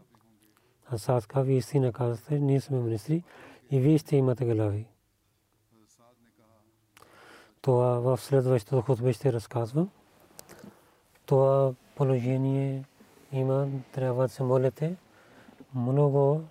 А 0.90 0.98
Садка, 0.98 1.44
вие 1.44 1.58
истина 1.58 1.94
казвате, 1.94 2.40
ние 2.40 2.62
сме 2.62 2.80
министри 2.80 3.24
и 3.72 3.80
вие 3.80 3.98
ще 3.98 4.16
имате 4.16 4.46
глави. 4.46 4.88
Това 7.62 8.00
в 8.00 8.18
следващото 8.18 8.82
хутбе 8.82 9.14
ще 9.14 9.34
разказвам. 9.34 9.90
Това 11.26 11.74
положение 11.96 12.84
има, 13.32 13.68
трябва 13.92 14.24
да 14.24 14.30
се 14.30 14.44
молите. 14.44 14.96
Много 15.76 16.42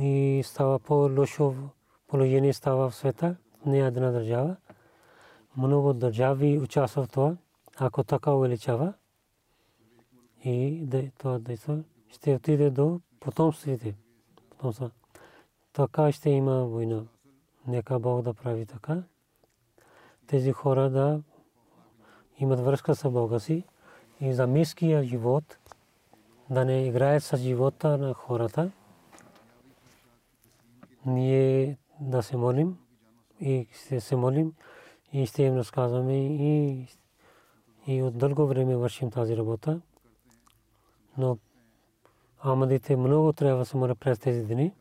и 0.00 0.42
става 0.44 0.78
по-лошо 0.78 1.54
положение 2.06 2.52
става 2.52 2.90
в 2.90 2.94
света, 2.94 3.36
не 3.66 3.78
е 3.78 3.86
една 3.86 4.10
държава. 4.10 4.56
Много 5.56 5.92
държави 5.92 6.58
участват 6.58 7.06
в 7.06 7.12
това, 7.12 7.36
ако 7.76 8.04
така 8.04 8.32
увеличава 8.32 8.92
и 10.44 11.10
това 11.18 11.38
действа, 11.38 11.82
ще 12.08 12.34
отиде 12.34 12.70
до 12.70 13.00
потомствите. 13.20 13.94
Така 15.72 16.12
ще 16.12 16.30
има 16.30 16.64
война. 16.64 17.04
Нека 17.66 17.98
Бог 17.98 18.22
да 18.22 18.34
прави 18.34 18.66
така. 18.66 19.02
Тези 20.26 20.52
хора 20.52 20.90
да 20.90 21.22
имат 22.38 22.60
връзка 22.60 22.94
с 22.94 23.10
Бога 23.10 23.40
си 23.40 23.64
и 24.20 24.32
за 24.32 24.46
миския 24.46 25.04
живот 25.04 25.58
да 26.50 26.64
не 26.64 26.86
играят 26.86 27.24
с 27.24 27.36
живота 27.36 27.98
на 27.98 28.14
хората 28.14 28.70
ние 31.06 31.78
да 32.00 32.22
се 32.22 32.36
молим 32.36 32.78
и 33.40 33.66
ще 33.72 34.00
се 34.00 34.16
молим 34.16 34.54
и 35.12 35.26
ще 35.26 35.42
им 35.42 35.56
разказваме 35.56 36.26
и, 36.26 36.86
и 37.86 38.02
от 38.02 38.18
дълго 38.18 38.46
време 38.46 38.76
вършим 38.76 39.10
тази 39.10 39.36
работа. 39.36 39.80
Но 41.18 41.38
Амадите 42.42 42.96
много 42.96 43.32
трябва 43.32 43.58
да 43.58 43.64
се 43.64 43.76
молят 43.76 43.98
през 43.98 44.18
тези 44.18 44.46
дни. 44.46 44.72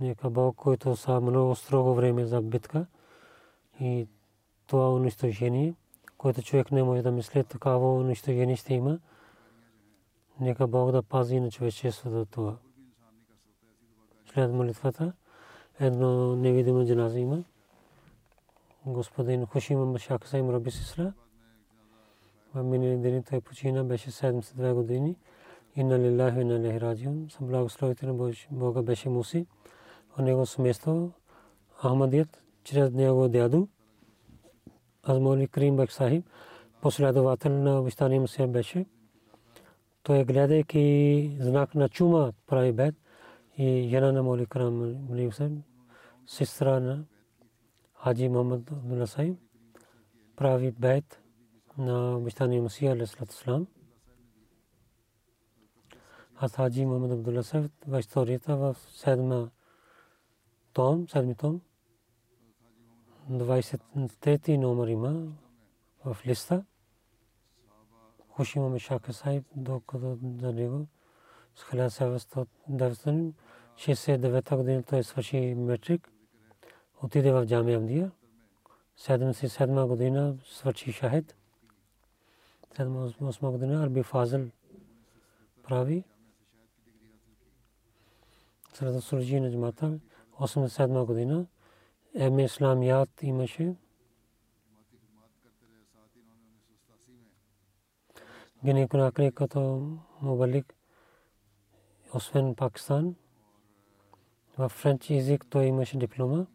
Нека 0.00 0.30
Бог, 0.30 0.56
който 0.56 0.96
са 0.96 1.20
много 1.20 1.54
строго 1.54 1.94
време 1.94 2.24
за 2.24 2.42
битка 2.42 2.86
и 3.80 4.06
това 4.66 4.92
унищожение, 4.92 5.74
което 6.18 6.42
човек 6.42 6.72
не 6.72 6.82
може 6.82 7.02
да 7.02 7.10
мисли, 7.10 7.44
такава 7.44 7.94
унищожение 7.94 8.56
ще 8.56 8.74
има. 8.74 8.98
Нека 10.40 10.66
Бог 10.66 10.92
да 10.92 11.02
пази 11.02 11.40
на 11.40 11.50
човечеството 11.50 12.24
това. 12.30 12.56
След 14.32 14.52
молитвата 14.52 15.12
едно 15.80 16.36
невидимо 16.36 16.86
джаназа 16.86 17.18
има. 17.18 17.44
Господин 18.86 19.46
Хушима 19.46 19.86
Машак 19.86 20.28
Сайм 20.28 20.50
Раби 20.50 20.70
Сисра. 20.70 21.12
В 22.54 22.62
минали 22.62 22.96
дни 22.96 23.22
той 23.22 23.40
почина, 23.40 23.84
беше 23.84 24.10
72 24.10 24.74
години. 24.74 25.16
Инна 25.76 25.98
лилахи 25.98 26.44
на 26.44 26.60
лихи 26.60 26.80
раджион. 26.80 27.26
Съм 27.30 27.46
благословите 27.46 28.06
на 28.06 28.32
Бога 28.50 28.82
беше 28.82 29.08
Муси. 29.08 29.46
В 30.16 30.22
него 30.22 30.46
семейство 30.46 31.12
Ахмадият, 31.82 32.42
чрез 32.64 32.92
него 32.92 33.28
дядо. 33.28 33.68
Азмоли 35.02 35.48
Крим 35.48 35.76
Бек 35.76 35.92
Сахиб, 35.92 36.26
последовател 36.80 37.52
на 37.52 37.80
обещания 37.80 38.20
Мусия 38.20 38.48
беше 38.48 38.86
той 40.10 40.24
гледайки 40.24 41.36
знак 41.40 41.74
на 41.74 41.88
чума 41.88 42.32
прави 42.46 42.72
бед 42.72 42.94
и 43.58 43.88
жена 43.90 44.12
на 44.12 44.22
Моли 44.22 44.46
Крам 44.46 45.06
Мливсен 45.10 45.62
сестра 46.26 46.80
на 46.80 47.04
Хаджи 47.94 48.28
Мохаммад 48.28 48.72
Абдулла 48.72 49.06
Сайб 49.06 49.38
прави 50.36 50.70
бейт 50.72 51.22
на 51.78 52.16
обещания 52.16 52.62
Масия 52.62 52.92
Алейхиссалам. 52.92 53.66
Аз 56.36 56.52
Хаджи 56.52 56.86
Мохаммад 56.86 57.10
Абдулла 57.12 57.42
Сайб 57.42 57.72
в 57.86 58.00
историята 58.00 58.56
в 58.56 58.76
седма 58.88 59.50
том, 60.72 61.08
седми 61.08 61.34
том, 61.34 61.60
23 63.30 64.56
номер 64.56 64.88
има 64.88 65.32
в 66.04 66.16
листа. 66.26 66.64
Хуш 68.40 68.56
имаме 68.56 68.78
Шака 68.78 69.12
Сайб, 69.12 69.44
докато 69.56 70.18
за 70.40 70.52
него 70.52 70.86
с 71.54 71.62
1969 71.62 74.56
година 74.56 74.82
той 74.82 75.04
свърши 75.04 75.54
метрик, 75.54 76.12
отиде 77.02 77.32
в 77.32 77.46
Джамия 77.46 77.78
Амдия. 77.78 78.10
77 78.98 79.86
година 79.86 80.36
свърши 80.44 80.92
шахид. 80.92 81.36
78 82.76 83.50
година 83.50 83.82
Арби 83.82 84.02
Фазил 84.02 84.50
прави. 85.62 86.04
Сред 88.72 89.02
служи 89.02 89.40
на 89.40 89.52
джамата 89.52 89.98
87 90.40 91.04
година 91.04 91.46
Ем 92.14 92.38
Исламият 92.38 93.22
имаше. 93.22 93.74
Гини 98.64 98.88
Кунакри 98.88 99.32
като 99.32 99.88
мубалик 100.22 100.74
освен 102.14 102.54
Пакистан. 102.54 103.14
В 104.58 104.68
френч 104.68 105.10
език 105.10 105.46
той 105.50 105.64
имаше 105.64 105.98
диплома. 105.98 106.46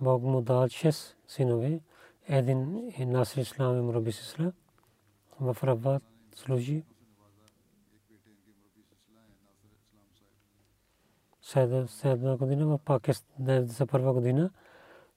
Бог 0.00 0.22
му 0.22 0.40
дал 0.40 0.64
6 0.64 1.14
синове. 1.28 1.80
Един 2.28 2.92
е 2.98 3.06
Насир 3.06 3.40
Ислам 3.40 3.78
и 3.78 3.80
Мураби 3.80 4.12
Сисла. 4.12 4.52
В 5.40 5.56
Рабат 5.64 6.02
служи. 6.34 6.84
Седма 11.86 12.36
година 12.36 12.66
в 12.66 12.78
Пакистан, 12.78 13.46
91 13.46 14.12
година 14.12 14.50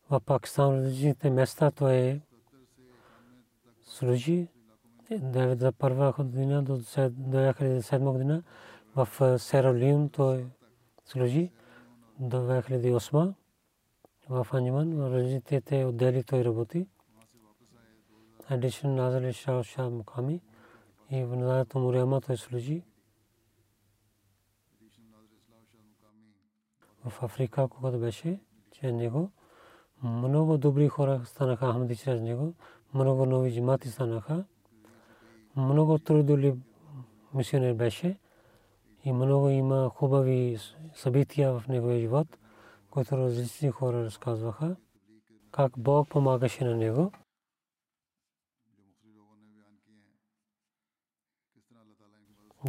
в 0.10 0.20
Пакистан 0.20 0.76
различните 0.76 1.30
места 1.30 1.72
той 1.72 2.22
служи. 3.84 4.48
91 5.12 6.24
година 6.24 6.64
до 6.64 6.78
2007 6.78 8.12
година 8.12 8.43
в 8.95 9.39
Серолин 9.39 10.10
той 10.10 10.45
служи 11.05 11.51
до 12.20 12.38
2008 12.38 13.34
в 14.30 14.47
Аниман, 14.53 14.95
в 14.95 15.14
различните 15.14 15.86
отдели 15.86 16.24
той 16.24 16.43
работи. 16.43 16.88
Адишен 18.49 18.95
Назали 18.95 19.34
Шао 19.34 19.64
Шah 19.64 19.89
Муками 19.89 20.41
и 21.12 21.24
в 21.24 21.36
Назарато 21.36 21.80
Муриама 21.80 22.22
той 22.22 22.38
служи. 22.38 22.84
В 27.05 27.24
Африка, 27.24 27.68
когато 27.68 27.99
беше, 27.99 28.39
че 28.72 28.91
него 28.91 29.32
много 30.03 30.58
добри 30.58 30.88
хора 30.88 31.22
станаха 31.26 31.74
Ахмади 31.74 31.95
чрез 31.95 32.22
него, 32.22 32.53
много 32.93 33.26
нови 33.26 33.51
джимати 33.51 33.89
станаха, 33.89 34.45
много 35.58 35.99
трудоли 35.99 36.55
мисионер 37.34 37.74
беше 37.74 38.20
и 39.03 39.12
много 39.12 39.49
има 39.49 39.89
хубави 39.89 40.58
събития 40.95 41.60
в 41.60 41.68
неговия 41.68 41.99
живот, 41.99 42.28
които 42.89 43.18
различни 43.18 43.72
хора 43.72 44.03
разказваха, 44.03 44.76
как 45.51 45.72
Бог 45.78 46.10
помагаше 46.10 46.64
на 46.64 46.76
него. 46.76 47.12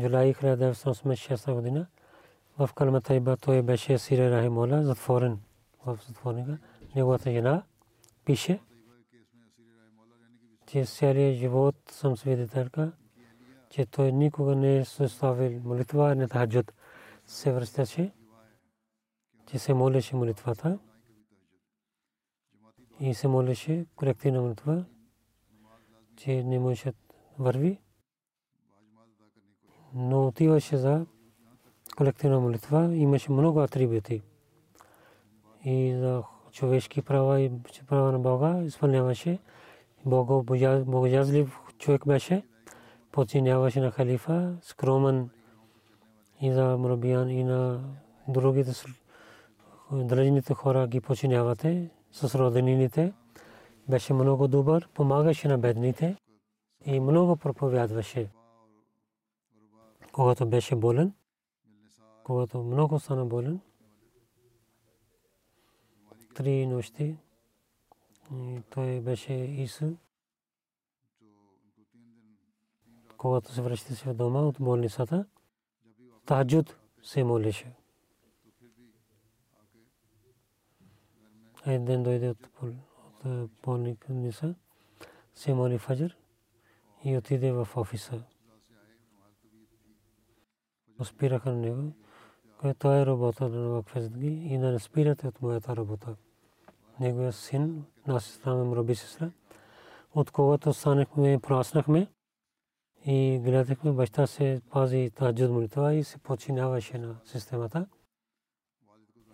Юлай 0.02 0.34
1986 0.34 1.54
година 1.54 1.86
в 2.58 2.70
Калматайба 2.74 3.36
той 3.36 3.62
беше 3.62 3.98
Сире 3.98 4.30
Рахимола, 4.30 4.84
затворен 4.84 5.38
в 5.86 5.98
затворника. 6.06 6.58
Неговата 6.96 7.30
жена 7.30 7.62
пише, 8.24 8.60
че 10.68 10.84
целият 10.84 11.36
живот 11.36 11.76
съм 11.90 12.16
свидетелка, 12.16 12.92
че 13.70 13.86
той 13.86 14.12
никога 14.12 14.56
не 14.56 14.76
е 14.76 14.84
съставил 14.84 15.60
молитва, 15.64 16.14
не 16.14 16.28
тахаджуд. 16.28 16.72
Се 17.26 17.52
връщаше, 17.52 18.12
че 19.46 19.58
се 19.58 19.74
молеше 19.74 20.16
молитвата 20.16 20.78
и 23.00 23.14
се 23.14 23.28
молеше 23.28 23.86
колективна 23.96 24.40
молитва, 24.40 24.84
че 26.16 26.42
не 26.42 26.58
може 26.58 26.92
върви, 27.38 27.80
но 29.94 30.26
отиваше 30.26 30.76
за 30.76 31.06
колективна 31.96 32.40
молитва, 32.40 32.94
имаше 32.94 33.32
много 33.32 33.60
атрибути 33.60 34.22
и 35.64 35.94
за 35.98 36.22
човешки 36.52 37.02
права 37.02 37.40
и 37.40 37.50
права 37.86 38.12
на 38.12 38.18
Бога 38.18 38.62
изпълняваше. 38.62 39.38
Богоязлив 40.06 41.60
човек 41.78 42.06
беше 42.06 42.42
подчиняваше 43.12 43.80
на 43.80 43.90
халифа, 43.90 44.56
скромен 44.62 45.30
и 46.40 46.52
за 46.52 46.76
мрабиян 46.78 47.30
и 47.30 47.44
на 47.44 47.80
другите 48.28 48.72
дръжните 49.92 50.54
хора 50.54 50.86
ги 50.86 51.00
подчинявате 51.00 51.90
с 52.12 52.34
роденините. 52.34 53.12
Беше 53.88 54.12
много 54.12 54.48
добър, 54.48 54.88
помагаше 54.94 55.48
на 55.48 55.58
бедните 55.58 56.16
и 56.84 57.00
много 57.00 57.36
проповядваше. 57.36 58.30
Когато 60.12 60.46
беше 60.46 60.76
болен, 60.76 61.12
когато 62.24 62.62
много 62.62 62.98
стана 62.98 63.26
болен, 63.26 63.60
три 66.34 66.66
нощи 66.66 67.16
той 68.70 69.00
беше 69.00 69.32
Исус 69.32 69.94
когато 73.18 73.52
се 73.52 73.62
връщаше 73.62 74.08
в 74.08 74.14
дома 74.14 74.40
от 74.40 74.56
болницата, 74.60 75.26
таджуд 76.26 76.76
се 77.02 77.24
молеше. 77.24 77.72
Един 81.66 81.84
ден 81.84 82.02
дойде 82.02 82.34
от 83.24 83.50
болница, 83.62 84.54
се 85.34 85.54
моли 85.54 85.78
фаджр 85.78 86.16
и 87.04 87.16
отиде 87.16 87.52
в 87.52 87.68
офиса. 87.76 88.22
Спираха 91.04 91.50
на 91.50 91.56
него, 91.56 91.92
което 92.60 92.92
е 92.92 93.06
работа 93.06 93.48
на 93.48 93.68
Вакфезги 93.68 94.26
и 94.26 94.58
да 94.58 94.72
не 94.72 94.78
спирате 94.78 95.28
от 95.28 95.42
моята 95.42 95.76
работа. 95.76 96.16
Неговия 97.00 97.32
син, 97.32 97.84
нас 98.08 98.40
там 98.44 98.72
Раби 98.72 98.94
Сестра, 98.94 99.30
от 100.14 100.30
когото 100.30 100.72
станахме, 100.72 101.38
праснахме, 101.42 102.06
и 103.06 103.40
гледахме 103.44 103.92
баща 103.92 104.26
се 104.26 104.60
пази 104.70 105.10
таджуд 105.14 105.50
молитва 105.50 105.94
и 105.94 106.04
се 106.04 106.18
подчиняваше 106.18 106.98
на 106.98 107.16
системата. 107.24 107.86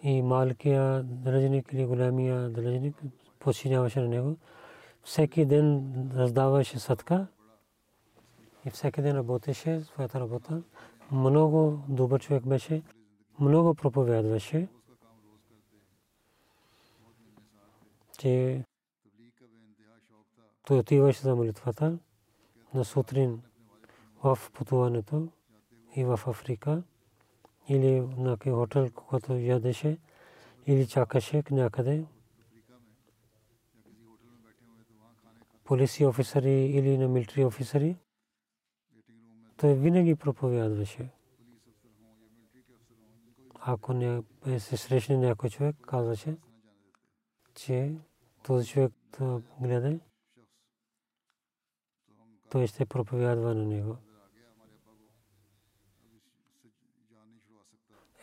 И 0.02 0.22
малкия 0.22 1.02
дръжник 1.02 1.72
или 1.72 1.86
големия 1.86 2.50
дръжник 2.50 3.02
подчиняваше 3.38 4.00
на 4.00 4.08
него. 4.08 4.36
Всеки 5.02 5.44
ден 5.44 5.92
раздаваше 6.16 6.78
садка 6.78 7.26
и 8.66 8.70
всеки 8.70 9.02
ден 9.02 9.16
работеше 9.16 9.80
своята 9.80 10.20
работа. 10.20 10.62
Много 11.12 11.78
добър 11.88 12.20
човек 12.20 12.46
беше, 12.46 12.82
много 13.40 13.74
проповядваше, 13.74 14.68
че 18.18 18.64
той 20.66 20.78
отиваше 20.78 21.20
за 21.20 21.36
молитвата 21.36 21.98
на 22.74 22.84
сутрин 22.84 23.42
в 24.22 24.38
пътуването 24.52 25.28
и 25.96 26.04
в 26.04 26.20
Африка 26.26 26.82
или 27.68 28.00
на 28.00 28.36
хотел, 28.36 28.90
когато 28.94 29.32
ядеше 29.32 29.98
или 30.66 30.86
чакаше 30.86 31.42
някъде. 31.50 32.04
Полиси 35.64 36.06
офисери 36.06 36.66
или 36.66 36.98
на 36.98 37.08
милитари 37.08 37.44
офисери. 37.44 37.96
Той 39.56 39.74
винаги 39.74 40.14
проповядваше. 40.14 41.10
Ако 43.60 43.92
не 43.92 44.22
се 44.58 44.76
срещне 44.76 45.16
някой 45.16 45.50
човек, 45.50 45.76
казваше, 45.86 46.36
че 47.54 47.94
този 48.42 48.68
човек 48.68 48.92
гледа, 49.60 49.98
той 52.50 52.66
ще 52.66 52.86
проповядва 52.86 53.54
на 53.54 53.64
него. 53.64 53.96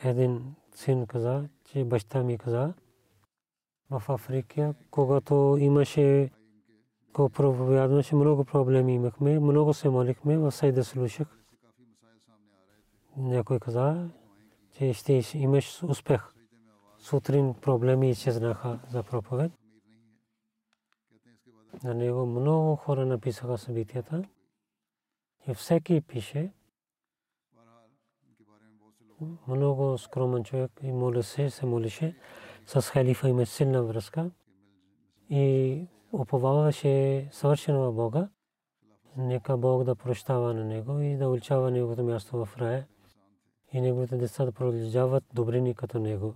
един 0.03 0.55
син 0.75 1.07
каза, 1.07 1.49
че 1.65 1.83
баща 1.83 2.23
ми 2.23 2.37
каза, 2.37 2.73
в 3.89 4.03
Африка, 4.09 4.73
когато 4.91 5.57
имаше 5.59 6.29
ko 7.13 7.29
проповядваше, 7.29 8.15
много 8.15 8.45
проблеми 8.45 8.95
имахме, 8.95 9.39
много 9.39 9.73
се 9.73 9.89
молихме, 9.89 10.37
в 10.37 10.51
сайда 10.51 10.83
слушах. 10.83 11.27
Някой 13.17 13.59
каза, 13.59 14.09
че 14.77 14.93
ще 14.93 15.21
имаш 15.33 15.83
успех. 15.83 16.40
Сутрин 17.01 17.53
проблеми 17.53 18.09
изчезнаха 18.09 18.79
за 18.89 19.03
проповед. 19.03 19.51
На 21.83 21.93
него 21.93 22.25
много 22.25 22.75
хора 22.75 23.05
написаха 23.05 23.57
събитията. 23.57 24.23
И 25.47 25.53
всеки 25.53 26.01
пише, 26.01 26.51
много 29.47 29.97
скромен 29.97 30.43
човек 30.43 30.71
и 30.83 30.91
моля 30.91 31.23
се, 31.23 31.49
се 31.49 31.65
молише. 31.65 32.15
С 32.65 32.81
халифа 32.81 33.29
има 33.29 33.45
силна 33.45 33.83
връзка. 33.83 34.31
И 35.29 35.85
уповаваше 36.11 37.27
съвършено 37.31 37.91
Бога. 37.91 38.29
Нека 39.17 39.57
Бог 39.57 39.83
да 39.83 39.95
прощава 39.95 40.53
на 40.53 40.65
него 40.65 40.99
и 40.99 41.17
да 41.17 41.29
уличава 41.29 41.71
неговото 41.71 42.03
място 42.03 42.45
в 42.45 42.57
рая. 42.57 42.87
И 43.73 43.81
неговите 43.81 44.17
деца 44.17 44.45
да 44.45 44.51
продължават 44.51 45.23
добрини 45.33 45.75
като 45.75 45.99
него. 45.99 46.35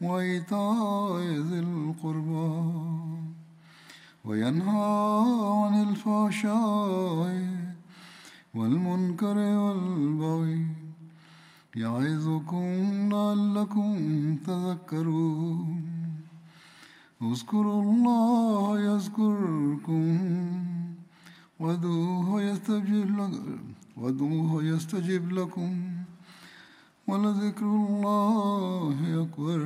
وإيتاء 0.00 1.20
ذي 1.20 1.58
القربى 1.58 2.50
وينهى 4.24 5.24
عن 5.62 5.74
الفحشاء 5.88 7.48
والمنكر 8.54 9.36
والبغي 9.36 10.66
يعظكم 11.76 12.68
لعلكم 13.12 13.92
تذكرون. 14.46 15.82
اذكروا 17.22 17.82
الله 17.82 18.80
يذكركم 18.80 20.18
وادعوه 21.60 22.42
وادعوه 23.96 24.64
يستجب 24.64 25.32
لكم. 25.32 25.97
ولذكر 27.08 27.66
الله 27.66 29.22
أكبر. 29.22 29.60